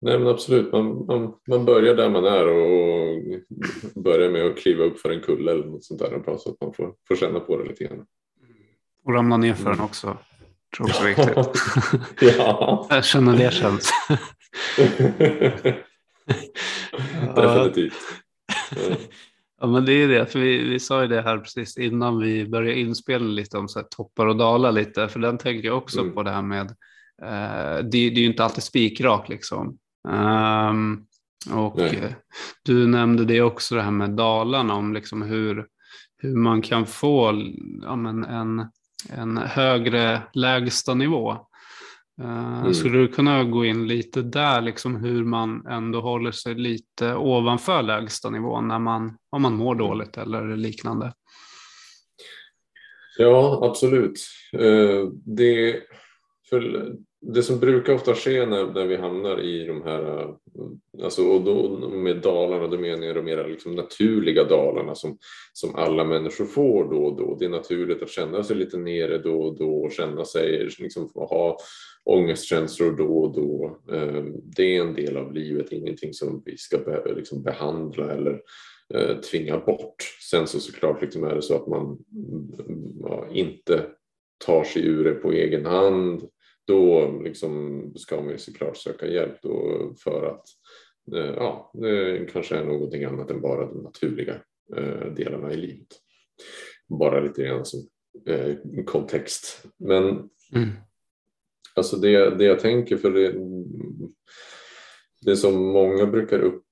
[0.01, 4.83] Nej men absolut, man, man, man börjar där man är och, börjar med att kliva
[4.83, 7.57] upp för en kulle eller något sånt där så att man får, får känna på
[7.57, 8.05] det lite grann.
[9.05, 9.85] Och ramla ner för den mm.
[9.85, 10.17] också.
[10.77, 11.61] Tror också är viktigt.
[12.37, 12.87] ja.
[12.89, 13.91] Jag känner det känns.
[17.35, 17.93] Definitivt.
[19.61, 19.67] Ja.
[19.67, 22.79] men det är det, för vi, vi sa ju det här precis innan vi började
[22.79, 26.13] inspela lite om så här, toppar och dalar lite, för den tänker jag också mm.
[26.13, 26.65] på det här med,
[27.21, 29.77] eh, det, det, är ju inte alltid spikrak liksom.
[30.07, 31.05] Um,
[31.51, 32.15] och Nej.
[32.63, 35.67] du nämnde det också det här med Dalarna, om liksom hur,
[36.17, 37.43] hur man kan få
[37.81, 38.65] ja, en,
[39.09, 41.47] en högre lägsta nivå.
[42.21, 42.73] Uh, mm.
[42.73, 47.81] Skulle du kunna gå in lite där, liksom hur man ändå håller sig lite ovanför
[47.81, 49.87] lägsta nivån när man, om man mår mm.
[49.87, 51.13] dåligt eller liknande?
[53.17, 54.19] Ja, absolut.
[54.59, 55.81] Uh, det,
[56.49, 56.93] för
[57.25, 60.29] det som brukar ofta ske när, när vi hamnar i de här, eh,
[61.03, 65.17] alltså, och då med dalarna, då menar jag de mer liksom naturliga dalarna som,
[65.53, 67.37] som alla människor får då och då.
[67.39, 71.09] Det är naturligt att känna sig lite nere då och då och känna sig, liksom
[71.15, 71.57] ha
[72.03, 73.79] ångestkänslor då och då.
[73.95, 78.41] Ehm, det är en del av livet, ingenting som vi ska be, liksom behandla eller
[78.93, 79.95] eh, tvinga bort.
[80.29, 83.85] Sen så såklart liksom är det så att man mm, ja, inte
[84.45, 86.21] tar sig ur det på egen hand
[86.67, 89.39] då liksom ska man ju såklart söka hjälp
[90.03, 90.45] för att
[91.15, 94.35] eh, ja, det kanske är någonting annat än bara de naturliga
[94.75, 95.87] eh, delarna i livet.
[96.87, 97.79] Bara lite grann som
[98.27, 99.65] eh, kontext.
[99.77, 100.03] Men
[100.55, 100.69] mm.
[101.75, 103.35] alltså det, det jag tänker för det,
[105.21, 106.63] det som många brukar upp,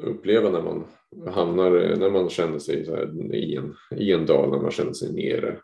[0.00, 0.86] uppleva när man
[1.26, 2.76] hamnar, när man känner sig
[3.32, 5.60] i, en, i en dal, när man känner sig nere,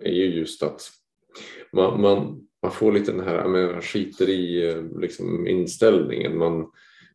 [0.00, 0.80] är ju just att
[1.72, 6.38] man, man, man får lite den här, man skiter i eh, liksom, inställningen.
[6.38, 6.66] Man,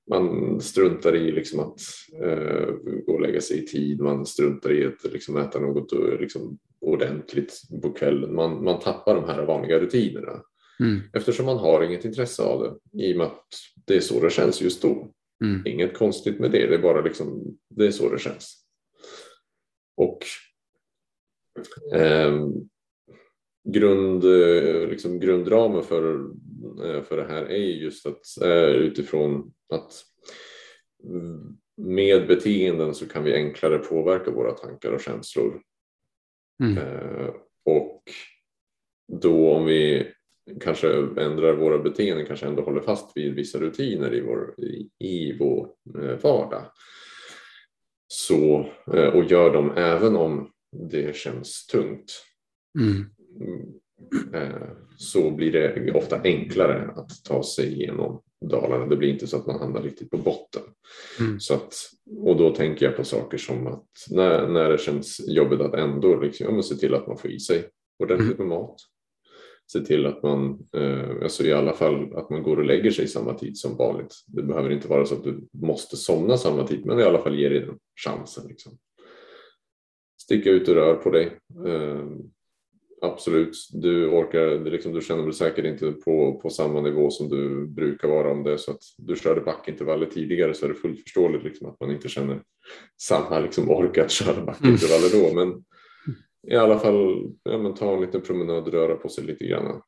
[0.09, 1.79] man struntar i liksom, att
[2.23, 2.71] uh,
[3.05, 7.61] gå och lägga sig i tid, man struntar i att liksom, äta något liksom, ordentligt
[7.81, 8.35] på kvällen.
[8.35, 10.41] Man, man tappar de här vanliga rutinerna.
[10.79, 11.01] Mm.
[11.13, 13.47] Eftersom man har inget intresse av det i och med att
[13.85, 15.11] det är så det känns just då.
[15.43, 15.61] Mm.
[15.65, 18.65] Inget konstigt med det, det är bara liksom, det är så det känns.
[19.97, 20.19] Och
[21.95, 22.69] um,
[23.63, 26.19] grund, eh, liksom grundramen för,
[26.85, 28.21] eh, för det här är just att
[28.75, 30.03] utifrån att
[31.77, 35.61] med beteenden så kan vi enklare påverka våra tankar och känslor.
[36.63, 36.77] Mm.
[36.77, 37.29] Eh,
[37.65, 38.03] och
[39.21, 40.07] då om vi
[40.61, 45.37] kanske ändrar våra beteenden, kanske ändå håller fast vid vissa rutiner i vår, i, i
[45.37, 45.69] vår
[46.21, 46.65] vardag.
[48.07, 48.69] Så,
[49.13, 50.51] och gör dem även om
[50.89, 52.23] det känns tungt.
[52.79, 53.05] Mm.
[54.33, 54.67] Eh,
[54.97, 58.85] så blir det ofta enklare att ta sig igenom dalarna.
[58.85, 60.61] Det blir inte så att man hamnar riktigt på botten.
[61.19, 61.39] Mm.
[61.39, 61.73] Så att,
[62.17, 66.15] och då tänker jag på saker som att när, när det känns jobbigt att ändå
[66.21, 67.69] liksom, ja, se till att man får i sig
[67.99, 68.75] ordentligt med mat.
[69.71, 73.07] Se till att man, eh, alltså i alla fall att man går och lägger sig
[73.07, 74.15] samma tid som vanligt.
[74.27, 77.39] Det behöver inte vara så att du måste somna samma tid, men i alla fall
[77.39, 78.47] ge dig den chansen.
[78.47, 78.77] Liksom.
[80.21, 81.39] Sticka ut och rör på dig.
[81.67, 82.07] Eh,
[83.03, 87.67] Absolut, du orkar, liksom, du känner väl säkert inte på, på samma nivå som du
[87.67, 91.43] brukar vara om det så att du körde backintervaller tidigare så är det fullt förståeligt
[91.43, 92.43] liksom, att man inte känner
[93.01, 95.35] samma liksom, ork att köra backintervaller då.
[95.35, 95.63] Men
[96.47, 99.81] i alla fall ja, men ta en liten promenad, röra på sig lite grann.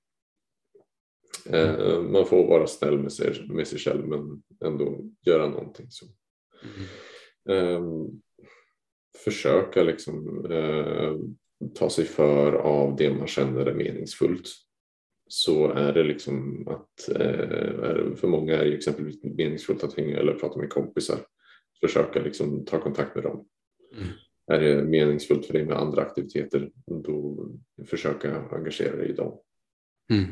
[1.49, 5.87] Eh, man får vara snäll med sig, med sig själv men ändå göra någonting.
[5.89, 6.05] Så.
[7.47, 7.75] Mm.
[7.75, 8.07] Eh,
[9.23, 11.15] försöka liksom eh,
[11.75, 14.47] ta sig för av det man känner är meningsfullt
[15.27, 20.33] så är det liksom att eh, för många är det exempelvis meningsfullt att hänga eller
[20.33, 21.19] prata med kompisar.
[21.79, 23.47] Försöka liksom ta kontakt med dem.
[23.93, 24.07] Mm.
[24.47, 26.71] Är det meningsfullt för dig med andra aktiviteter
[27.03, 27.47] då
[27.85, 29.39] försöka engagera dig i dem.
[30.11, 30.25] Mm.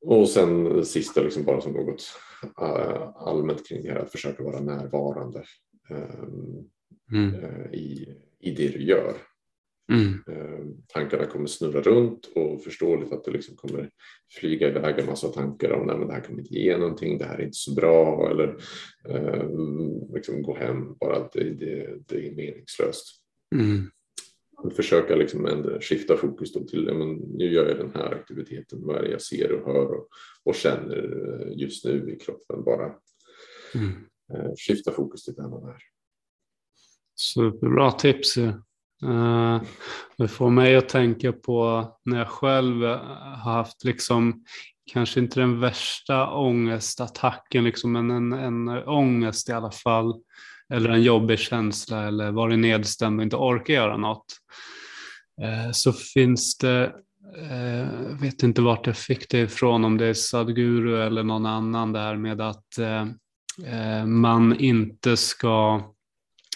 [0.00, 2.02] Och sen sista liksom bara som något
[2.60, 5.44] uh, allmänt kring det här att försöka vara närvarande
[5.90, 6.70] um,
[7.12, 7.34] mm.
[7.34, 9.14] uh, i, i det du gör.
[9.92, 10.22] Mm.
[10.28, 13.90] Eh, tankarna kommer snurra runt och förståeligt att det liksom kommer
[14.40, 17.38] flyga iväg en massa tankar om att det här kommer inte ge någonting, det här
[17.38, 18.56] är inte så bra eller
[19.08, 19.48] eh,
[20.14, 23.06] liksom gå hem, bara att det, det, det är meningslöst.
[23.54, 23.90] Mm.
[24.76, 28.96] Försöka liksom ändå skifta fokus då till men nu gör jag den här aktiviteten, vad
[28.96, 30.08] är det jag ser och hör och,
[30.44, 32.94] och känner eh, just nu i kroppen bara.
[33.74, 33.92] Mm.
[34.34, 35.78] Eh, skifta fokus till där man är.
[37.16, 38.38] Superbra tips.
[38.38, 38.54] Uh,
[39.02, 39.62] Eh,
[40.18, 42.98] det får mig att tänka på när jag själv eh,
[43.42, 44.44] har haft liksom
[44.92, 50.14] kanske inte den värsta ångestattacken, liksom, men en, en ångest i alla fall.
[50.72, 54.24] Eller en jobbig känsla eller varit nedstämd och inte orkar göra något.
[55.42, 56.92] Eh, så finns det
[57.50, 61.92] jag vet inte vart jag fick det ifrån, om det är Sadhguru eller någon annan,
[61.92, 62.78] det här med att
[64.06, 65.82] man inte ska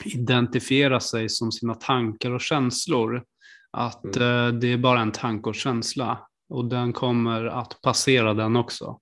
[0.04, 3.22] identifiera sig som sina tankar och känslor.
[3.70, 4.60] Att mm.
[4.60, 8.98] det är bara en tanke och känsla och den kommer att passera den också.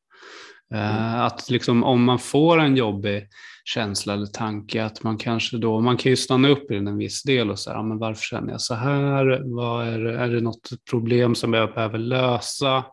[0.75, 1.21] Mm.
[1.21, 3.29] Att liksom, om man får en jobbig
[3.65, 6.97] känsla eller tanke, att man kanske då, man kan ju stanna upp i den en
[6.97, 9.43] viss del och säga, men varför känner jag så här?
[9.45, 12.85] Vad är, är det något problem som jag behöver lösa?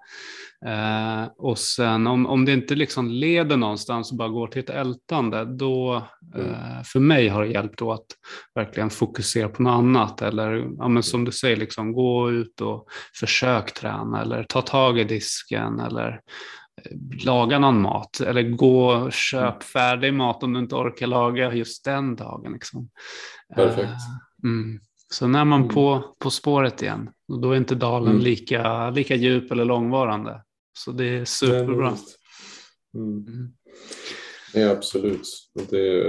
[0.65, 4.69] Eh, och sen om, om det inte liksom leder någonstans och bara går till ett
[4.69, 6.51] ältande, då mm.
[6.51, 8.05] eh, för mig har det hjälpt då att
[8.55, 10.21] verkligen fokusera på något annat.
[10.21, 12.87] Eller ja, men som du säger, liksom, gå ut och
[13.19, 16.19] försök träna eller ta tag i disken eller
[17.25, 19.59] laga någon mat eller gå och köp mm.
[19.59, 22.53] färdig mat om du inte orkar laga just den dagen.
[22.53, 22.89] Liksom.
[23.55, 23.89] Perfekt.
[24.43, 24.79] Uh, mm.
[25.09, 25.73] Så när man mm.
[25.73, 27.09] på, på spåret igen,
[27.41, 28.23] då är inte dalen mm.
[28.23, 30.41] lika, lika djup eller långvarande.
[30.85, 31.97] Så det är superbra.
[32.95, 33.25] Mm.
[33.27, 33.47] mm.
[34.53, 35.27] Ja, absolut.
[35.69, 36.03] Det,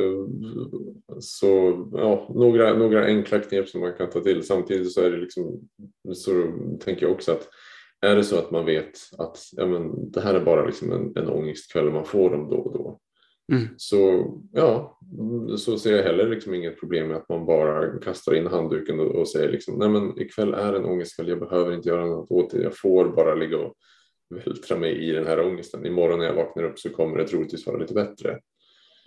[1.21, 1.47] så,
[1.93, 4.47] ja, några, några enkla knep som man kan ta till.
[4.47, 5.69] Samtidigt så är det liksom,
[6.15, 7.49] så tänker jag också att
[8.01, 11.13] är det så att man vet att ja, men, det här är bara liksom en,
[11.17, 12.99] en ångestkväll och man får dem då och då.
[13.53, 13.69] Mm.
[13.77, 14.99] Så ja,
[15.59, 19.15] så ser jag heller liksom inget problem med att man bara kastar in handduken och,
[19.15, 22.51] och säger liksom, nej men ikväll är en ångestkväll, jag behöver inte göra något åt
[22.51, 23.75] det, jag får bara ligga och
[24.31, 25.87] vältra mig i den här ångesten.
[25.87, 28.39] Imorgon när jag vaknar upp så kommer det troligtvis vara lite bättre.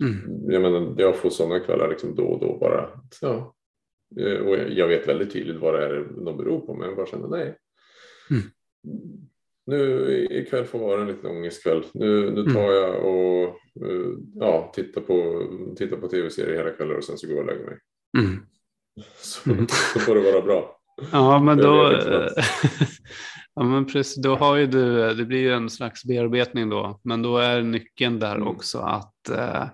[0.00, 0.52] Mm.
[0.52, 2.90] Jag, menar, jag får sådana kvällar liksom då och då bara.
[3.20, 3.54] Ja.
[4.44, 7.28] Och jag vet väldigt tydligt vad det är de beror på men jag bara känner
[7.28, 7.56] nej.
[8.30, 8.42] Mm
[9.66, 11.84] nu ikväll får vara en liten ångestkväll.
[11.94, 12.74] Nu, nu tar mm.
[12.74, 13.44] jag och
[13.86, 17.52] eh, ja, tittar på, tittar på tv-serier hela kvällen och sen så går jag och
[17.52, 17.78] lägger mig.
[18.18, 18.46] Mm.
[19.16, 19.40] Så,
[19.92, 20.80] så får det vara bra.
[21.12, 21.98] Ja, men då,
[23.54, 27.22] ja, men precis, då har ju du, det blir ju en slags bearbetning då, men
[27.22, 28.48] då är nyckeln där mm.
[28.48, 29.64] också att eh,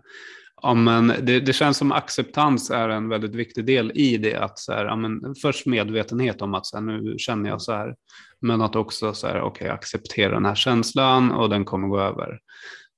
[0.62, 4.34] Ja, men det, det, känns som acceptans är en väldigt viktig del i det.
[4.34, 7.72] Att så här, ja, men först medvetenhet om att så här, nu känner jag så
[7.72, 7.94] här.
[8.40, 12.38] Men att också så här, okay, acceptera den här känslan och den kommer gå över.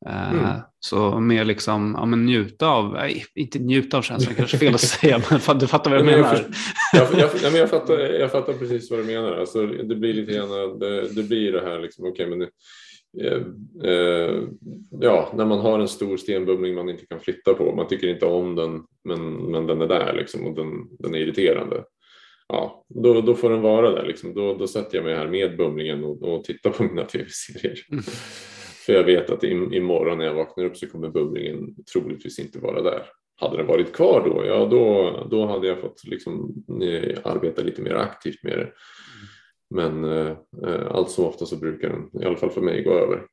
[0.06, 0.60] Eh, mm.
[0.80, 4.80] Så mer liksom, ja, men njuta av, nej, inte njuta av känslan, kanske fel att
[5.00, 6.46] säga, men du fattar vad jag menar.
[6.92, 9.32] Jag, jag, jag, jag, fattar, jag fattar precis vad du menar.
[9.32, 12.48] Alltså, det blir lite grann, det, det blir det här, liksom, okay, men
[13.18, 13.42] Eh,
[13.90, 14.42] eh,
[15.00, 17.74] ja, när man har en stor stenbumling man inte kan flytta på.
[17.74, 21.18] Man tycker inte om den, men, men den är där liksom, och den, den är
[21.18, 21.84] irriterande.
[22.48, 24.06] Ja, då, då får den vara där.
[24.06, 24.34] Liksom.
[24.34, 27.78] Då, då sätter jag mig här med bumlingen och, och tittar på mina tv-serier.
[27.90, 28.04] Mm.
[28.90, 32.82] För jag vet att imorgon när jag vaknar upp så kommer bubblingen troligtvis inte vara
[32.82, 33.06] där.
[33.36, 37.82] Hade den varit kvar då, ja då, då hade jag fått liksom, eh, arbeta lite
[37.82, 38.72] mer aktivt med det.
[39.70, 40.36] Men eh,
[40.90, 43.26] allt som ofta så brukar den, i alla fall för mig, gå över.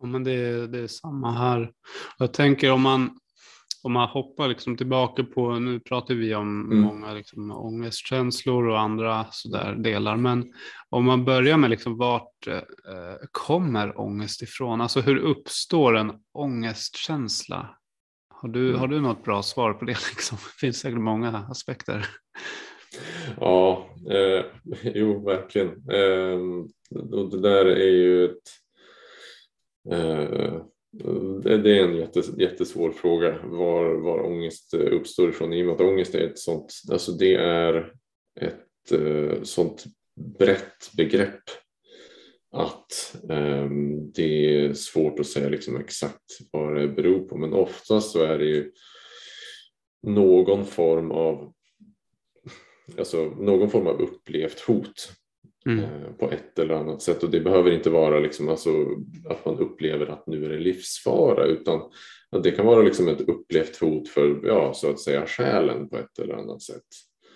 [0.00, 1.72] Ja, men det, det är samma här.
[2.18, 3.18] Jag tänker om man,
[3.82, 6.80] om man hoppar liksom tillbaka på, nu pratar vi om mm.
[6.80, 10.52] många liksom ångestkänslor och andra sådär delar, men
[10.88, 12.60] om man börjar med liksom vart eh,
[13.32, 14.80] kommer ångest ifrån?
[14.80, 17.76] Alltså hur uppstår en ångestkänsla?
[18.28, 18.80] Har du, mm.
[18.80, 19.92] har du något bra svar på det?
[20.10, 20.38] Liksom?
[20.38, 22.08] Det finns säkert många aspekter.
[23.40, 24.44] Ja, eh,
[24.82, 25.68] jo verkligen.
[25.68, 26.38] Eh,
[27.18, 28.48] och det där är ju ett
[29.90, 30.62] eh,
[31.00, 31.96] Eh, det är en
[32.38, 35.52] jättesvår fråga var, var ångest eh, uppstår ifrån.
[35.52, 37.92] I och med att ångest är ett sånt, alltså det är
[38.40, 39.84] ett eh, sånt
[40.38, 41.42] brett begrepp
[42.54, 47.36] att ehm, det är svårt att säga liksom exakt vad det beror på.
[47.36, 48.72] Men oftast så är det ju
[50.02, 51.52] någon form av
[52.98, 55.12] alltså någon form av upplevt hot
[55.66, 55.84] mm.
[55.84, 57.22] eh, på ett eller annat sätt.
[57.22, 58.70] Och det behöver inte vara liksom, alltså,
[59.24, 61.80] att man upplever att nu är det livsfara utan
[62.30, 65.96] att det kan vara liksom ett upplevt hot för ja, så att säga själen på
[65.96, 66.86] ett eller annat sätt.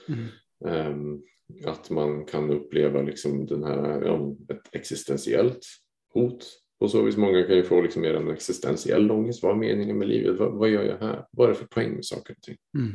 [0.09, 0.27] Mm.
[0.67, 5.67] Eh, att man kan uppleva liksom den här, ja, ett existentiellt
[6.15, 6.47] hot
[6.79, 9.43] på så vis många kan ju få liksom mer en existentiell ångest.
[9.43, 10.39] Vad är meningen med livet?
[10.39, 11.27] Vad, vad, gör jag här?
[11.31, 12.57] Vad är det för poäng med saker och ting?
[12.79, 12.93] Mm.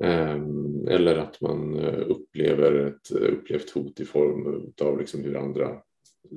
[0.00, 5.68] Ehm, eller att man eh, upplever ett upplevt hot i form av liksom hur andra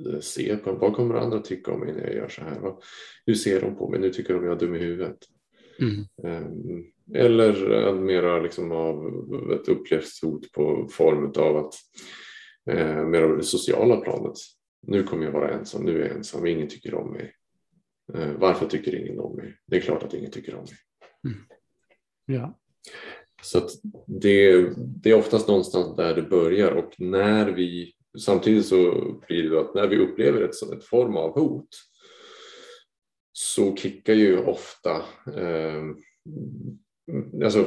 [0.06, 2.74] eh, ser på Vad kommer andra tycka om mig när jag gör så här?
[3.26, 4.00] Hur ser de på mig?
[4.00, 5.18] Nu tycker de jag är dum i huvudet.
[5.80, 6.04] Mm.
[6.24, 6.84] Ehm,
[7.14, 9.12] Eller mera liksom av
[9.52, 11.74] ett upplevt hot på form av att
[12.70, 14.36] eh, mer av det sociala planet.
[14.86, 17.34] Nu kommer jag vara ensam, nu är jag ensam, ingen tycker om mig.
[18.14, 19.56] Eh, varför tycker ingen om mig?
[19.66, 20.78] Det är klart att ingen tycker om mig.
[21.26, 21.46] Mm.
[22.26, 22.58] Ja.
[23.44, 23.70] Så att
[24.06, 28.92] det, det är oftast någonstans där det börjar och när vi samtidigt så
[29.28, 31.68] blir det att när vi upplever ett, ett form av hot
[33.32, 34.96] så kickar ju ofta
[35.36, 35.82] eh,
[37.44, 37.66] alltså,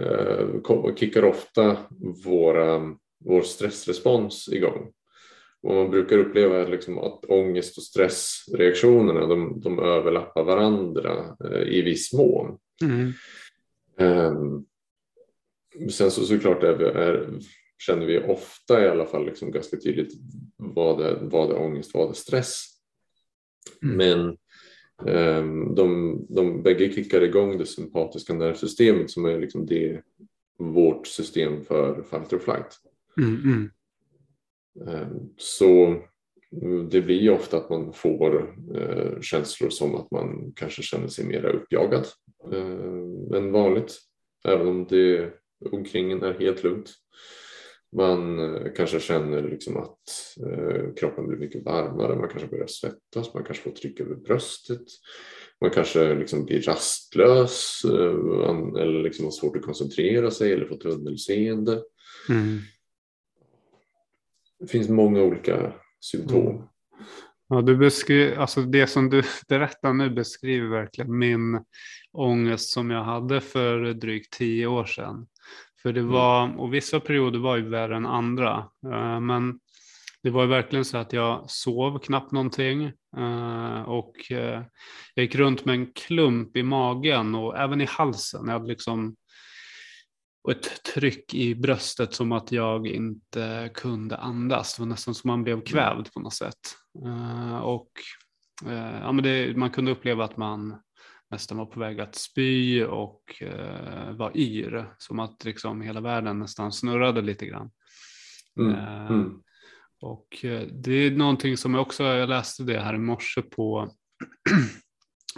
[0.00, 1.76] eh, kickar ofta
[2.24, 4.92] våra, vår stressrespons igång.
[5.62, 11.82] Och man brukar uppleva liksom att ångest och stressreaktionerna de, de överlappar varandra eh, i
[11.82, 12.58] viss mån.
[12.82, 13.12] Mm.
[13.98, 14.66] Um,
[15.90, 17.38] sen så såklart är, är,
[17.78, 20.12] känner vi ofta i alla fall liksom ganska tydligt
[20.56, 22.64] vad det, vad är ångest, vad är stress.
[23.82, 23.96] Mm.
[23.96, 24.36] Men
[25.38, 30.02] um, de, de bägge kickar igång det sympatiska nervsystemet som är liksom det
[30.58, 32.80] vårt system för fight or flight.
[33.18, 33.70] Mm, mm.
[34.80, 36.02] Um, så
[36.90, 41.26] det blir ju ofta att man får eh, känslor som att man kanske känner sig
[41.26, 42.06] mer uppjagad
[42.52, 43.98] eh, än vanligt.
[44.44, 45.32] Även om det
[45.72, 46.90] omkring en är helt lugnt.
[47.96, 50.00] Man eh, kanske känner liksom att
[50.46, 54.82] eh, kroppen blir mycket varmare, man kanske börjar svettas, man kanske får tryck över bröstet.
[55.60, 60.76] Man kanske liksom blir rastlös eh, eller liksom har svårt att koncentrera sig eller får
[60.76, 61.82] tunnelseende.
[62.28, 62.58] Mm.
[64.60, 65.72] Det finns många olika
[66.04, 66.46] symptom.
[66.46, 66.62] Mm.
[67.48, 71.64] Ja, du beskriver, alltså det som du berättar nu beskriver verkligen min
[72.12, 75.26] ångest som jag hade för drygt tio år sedan.
[75.82, 76.12] För det mm.
[76.12, 78.68] var, och vissa perioder var ju värre än andra.
[78.86, 79.60] Eh, men
[80.22, 82.84] det var ju verkligen så att jag sov knappt någonting.
[83.16, 84.62] Eh, och eh,
[85.14, 88.46] jag gick runt med en klump i magen och även i halsen.
[88.46, 89.16] Jag hade liksom
[90.44, 94.76] och ett tryck i bröstet som att jag inte kunde andas.
[94.76, 95.66] Det var nästan som man blev mm.
[95.66, 96.76] kvävd på något sätt.
[97.62, 97.90] Och
[99.00, 100.76] ja, men det, man kunde uppleva att man
[101.30, 104.94] nästan var på väg att spy och eh, var yr.
[104.98, 107.70] Som att liksom hela världen nästan snurrade lite grann.
[108.60, 108.74] Mm.
[108.74, 109.40] Eh, mm.
[110.00, 113.90] Och eh, det är någonting som jag också, jag läste det här i morse på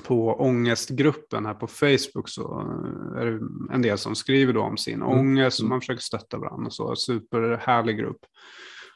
[0.07, 2.61] på ångestgruppen här på Facebook så
[3.17, 3.41] är det
[3.75, 5.09] en del som skriver då om sin mm.
[5.09, 5.71] ångest och mm.
[5.71, 6.97] man försöker stötta varandra och så.
[6.97, 8.21] Superhärlig grupp.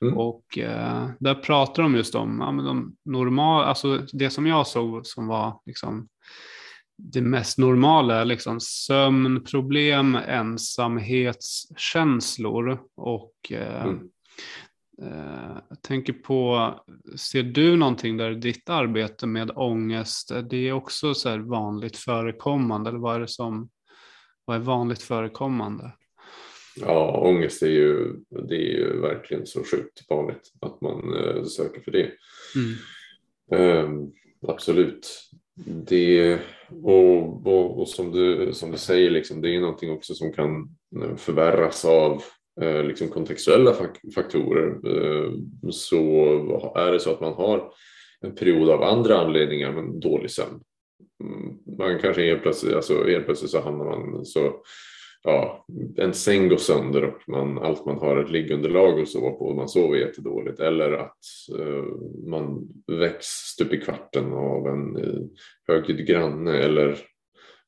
[0.03, 0.19] Mm.
[0.19, 5.07] Och eh, där pratar de just om ja, de normala, alltså det som jag såg
[5.07, 6.09] som var liksom
[7.03, 14.01] det mest normala är liksom sömnproblem, ensamhetskänslor och eh, mm.
[15.03, 16.75] Eh, jag tänker på,
[17.17, 22.91] ser du någonting där i ditt arbete med ångest, är det också så vanligt förekommande
[22.91, 23.71] eller vad är det som
[24.45, 25.93] vad är vanligt förekommande?
[26.77, 31.81] Ja, ångest är ju, det är ju verkligen så sjukt vanligt att man eh, söker
[31.81, 32.11] för det.
[32.57, 33.85] Mm.
[33.87, 34.13] Um,
[34.49, 35.31] absolut
[35.65, 36.39] det,
[36.83, 40.77] och, och, och, som, du, som du säger, liksom, det är någonting också som kan
[41.03, 42.23] eh, förvärras av
[42.61, 43.75] liksom kontextuella
[44.15, 44.69] faktorer.
[44.69, 45.33] Eh,
[45.71, 47.73] så är det så att man har
[48.21, 50.61] en period av andra anledningar men dålig sömn.
[51.25, 54.63] Mm, man kanske helt plötsligt, alltså helt plötsligt så hamnar man så
[55.23, 59.45] ja, en säng går sönder och man, allt man har ett liggunderlag att sova på
[59.45, 60.61] och man sover jättedåligt.
[60.61, 61.19] Eller att
[61.59, 61.85] uh,
[62.27, 65.23] man väcks stup i kvarten av en uh,
[65.69, 66.99] högljudd granne eller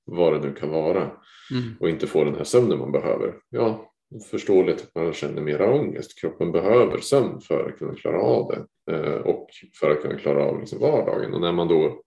[0.05, 1.03] vad det nu kan vara
[1.51, 1.77] mm.
[1.81, 3.35] och inte får den här sömnen man behöver.
[3.51, 3.92] Ja,
[4.31, 6.21] förståeligt att man känner mera ångest.
[6.21, 8.55] Kroppen behöver sömn för att kunna klara av
[8.87, 9.49] det uh, och
[9.81, 11.35] för att kunna klara av liksom vardagen.
[11.35, 12.03] Och när man då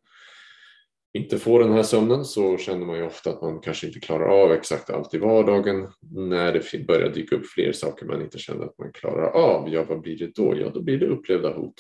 [1.14, 4.44] inte får den här sömnen så känner man ju ofta att man kanske inte klarar
[4.44, 5.88] av exakt allt i vardagen.
[6.12, 9.86] När det börjar dyka upp fler saker man inte känner att man klarar av, ja
[9.90, 10.58] vad blir det då?
[10.58, 11.74] Ja då blir det upplevda hot.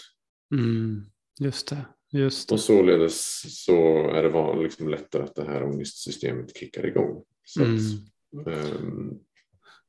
[0.53, 1.05] Mm,
[1.39, 1.86] just det.
[2.11, 2.55] Just det.
[2.55, 7.23] Och således så är det liksom lättare att det här ångestsystemet kickar igång.
[7.45, 7.76] Så mm.
[7.76, 8.47] Att,
[8.82, 9.19] um,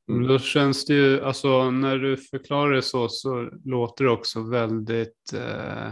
[0.09, 0.27] Mm.
[0.27, 5.33] Då känns det ju, alltså när du förklarar det så, så låter det också väldigt
[5.33, 5.91] eh,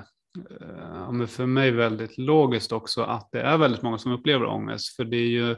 [1.12, 4.96] men för mig väldigt logiskt också att det är väldigt många som upplever ångest.
[4.96, 5.56] För det är ju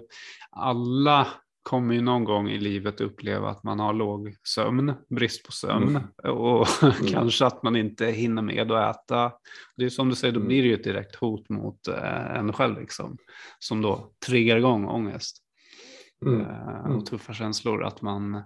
[0.52, 1.28] alla
[1.64, 6.00] kommer ju någon gång i livet uppleva att man har låg sömn, brist på sömn
[6.24, 6.38] mm.
[6.38, 6.94] och mm.
[7.08, 9.32] kanske att man inte hinner med att äta.
[9.76, 10.48] Det är som du säger, då mm.
[10.48, 13.18] blir det ju ett direkt hot mot eh, en själv liksom,
[13.60, 15.44] som då triggar igång ångest
[16.26, 16.42] mm.
[16.42, 17.06] eh, och mm.
[17.06, 17.84] tuffa känslor.
[17.84, 18.44] Att man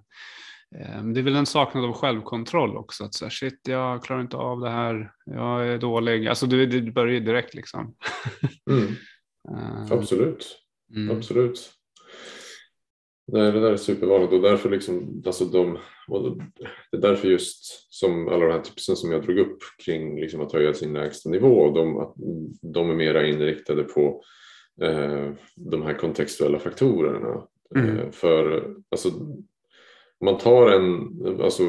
[0.75, 3.03] Ehm, det är väl en saknad av självkontroll också.
[3.03, 5.11] Att säga, shit, jag klarar inte av det här.
[5.25, 6.27] Jag är dålig.
[6.27, 7.95] Alltså det, det börjar ju direkt liksom.
[8.69, 8.87] Mm.
[9.49, 10.57] Ehm, Absolut.
[10.95, 11.17] Mm.
[11.17, 11.71] Absolut.
[13.31, 16.37] Nej, det där är supervanligt och därför liksom, alltså de, och
[16.91, 20.41] det är därför just som alla de här tipsen som jag drog upp kring liksom
[20.41, 22.13] att höja sin lägsta nivå, de,
[22.73, 24.23] de är mera inriktade på
[24.81, 27.47] eh, de här kontextuella faktorerna.
[27.75, 27.97] Mm.
[27.97, 29.09] Eh, för alltså,
[30.19, 31.63] om man tar en, alltså,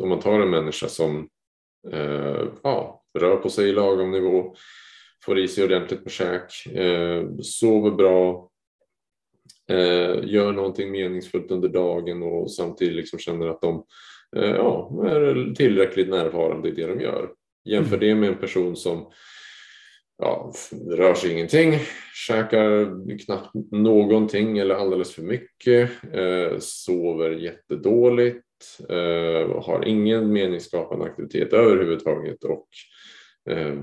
[0.00, 1.28] om man tar en människa som
[1.92, 4.54] eh, ja, rör på sig i lagom nivå,
[5.24, 8.50] får i sig ordentligt med käk, eh, sover bra,
[9.70, 13.84] eh, gör någonting meningsfullt under dagen och samtidigt liksom känner att de
[14.36, 17.30] eh, ja, är tillräckligt närvarande i det de gör.
[17.64, 18.08] Jämför mm.
[18.08, 19.10] det med en person som
[20.18, 20.52] ja,
[20.90, 21.78] rör sig ingenting,
[22.26, 28.44] käkar knappt någonting eller alldeles för mycket, eh, sover jättedåligt,
[28.88, 32.68] eh, har ingen meningsskapande aktivitet överhuvudtaget och
[33.50, 33.76] eh,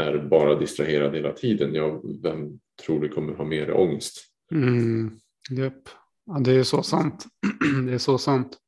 [0.00, 1.74] är bara distraherad hela tiden.
[1.74, 4.24] Ja, vem tror du kommer ha mer ångest?
[4.52, 5.10] Mm,
[5.50, 5.88] yep.
[6.26, 7.24] ja, det är så sant.
[7.86, 8.58] det är så sant.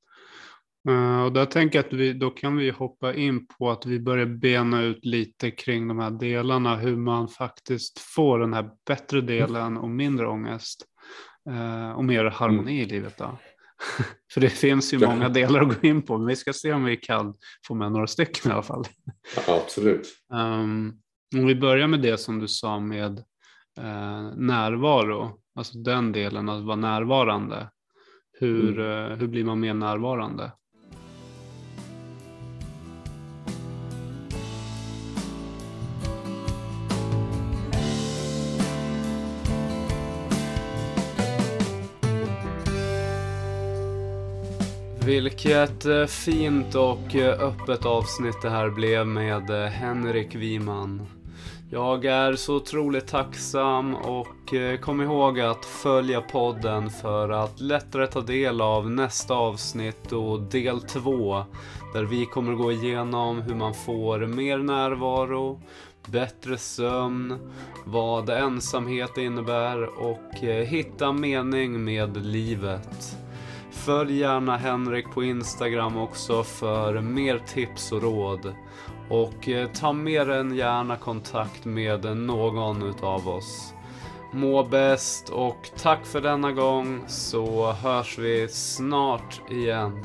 [0.89, 4.01] Uh, och där tänker jag att vi, då kan vi hoppa in på att vi
[4.01, 9.21] börjar bena ut lite kring de här delarna, hur man faktiskt får den här bättre
[9.21, 10.85] delen och mindre ångest
[11.51, 12.85] uh, och mer harmoni mm.
[12.85, 13.19] i livet.
[13.19, 13.39] Då.
[14.33, 15.11] För det finns ju ja.
[15.11, 17.35] många delar att gå in på, men vi ska se om vi kan
[17.67, 18.85] få med några stycken i alla fall.
[19.37, 20.09] Ja, absolut.
[20.33, 21.01] Um,
[21.35, 23.19] om vi börjar med det som du sa med
[23.79, 27.71] uh, närvaro, alltså den delen att vara närvarande.
[28.39, 29.19] Hur, mm.
[29.19, 30.53] hur blir man mer närvarande?
[45.07, 51.07] Vilket eh, fint och eh, öppet avsnitt det här blev med eh, Henrik Wiman.
[51.71, 58.21] Jag är så otroligt tacksam och kom ihåg att följa podden för att lättare ta
[58.21, 61.45] del av nästa avsnitt och del två
[61.95, 65.61] där vi kommer gå igenom hur man får mer närvaro,
[66.07, 67.39] bättre sömn,
[67.85, 70.35] vad ensamhet innebär och
[70.67, 73.17] hitta mening med livet.
[73.87, 78.55] Följ gärna Henrik på Instagram också för mer tips och råd.
[79.09, 83.75] Och eh, ta mer än gärna kontakt med någon utav oss.
[84.33, 90.05] Må bäst och tack för denna gång så hörs vi snart igen.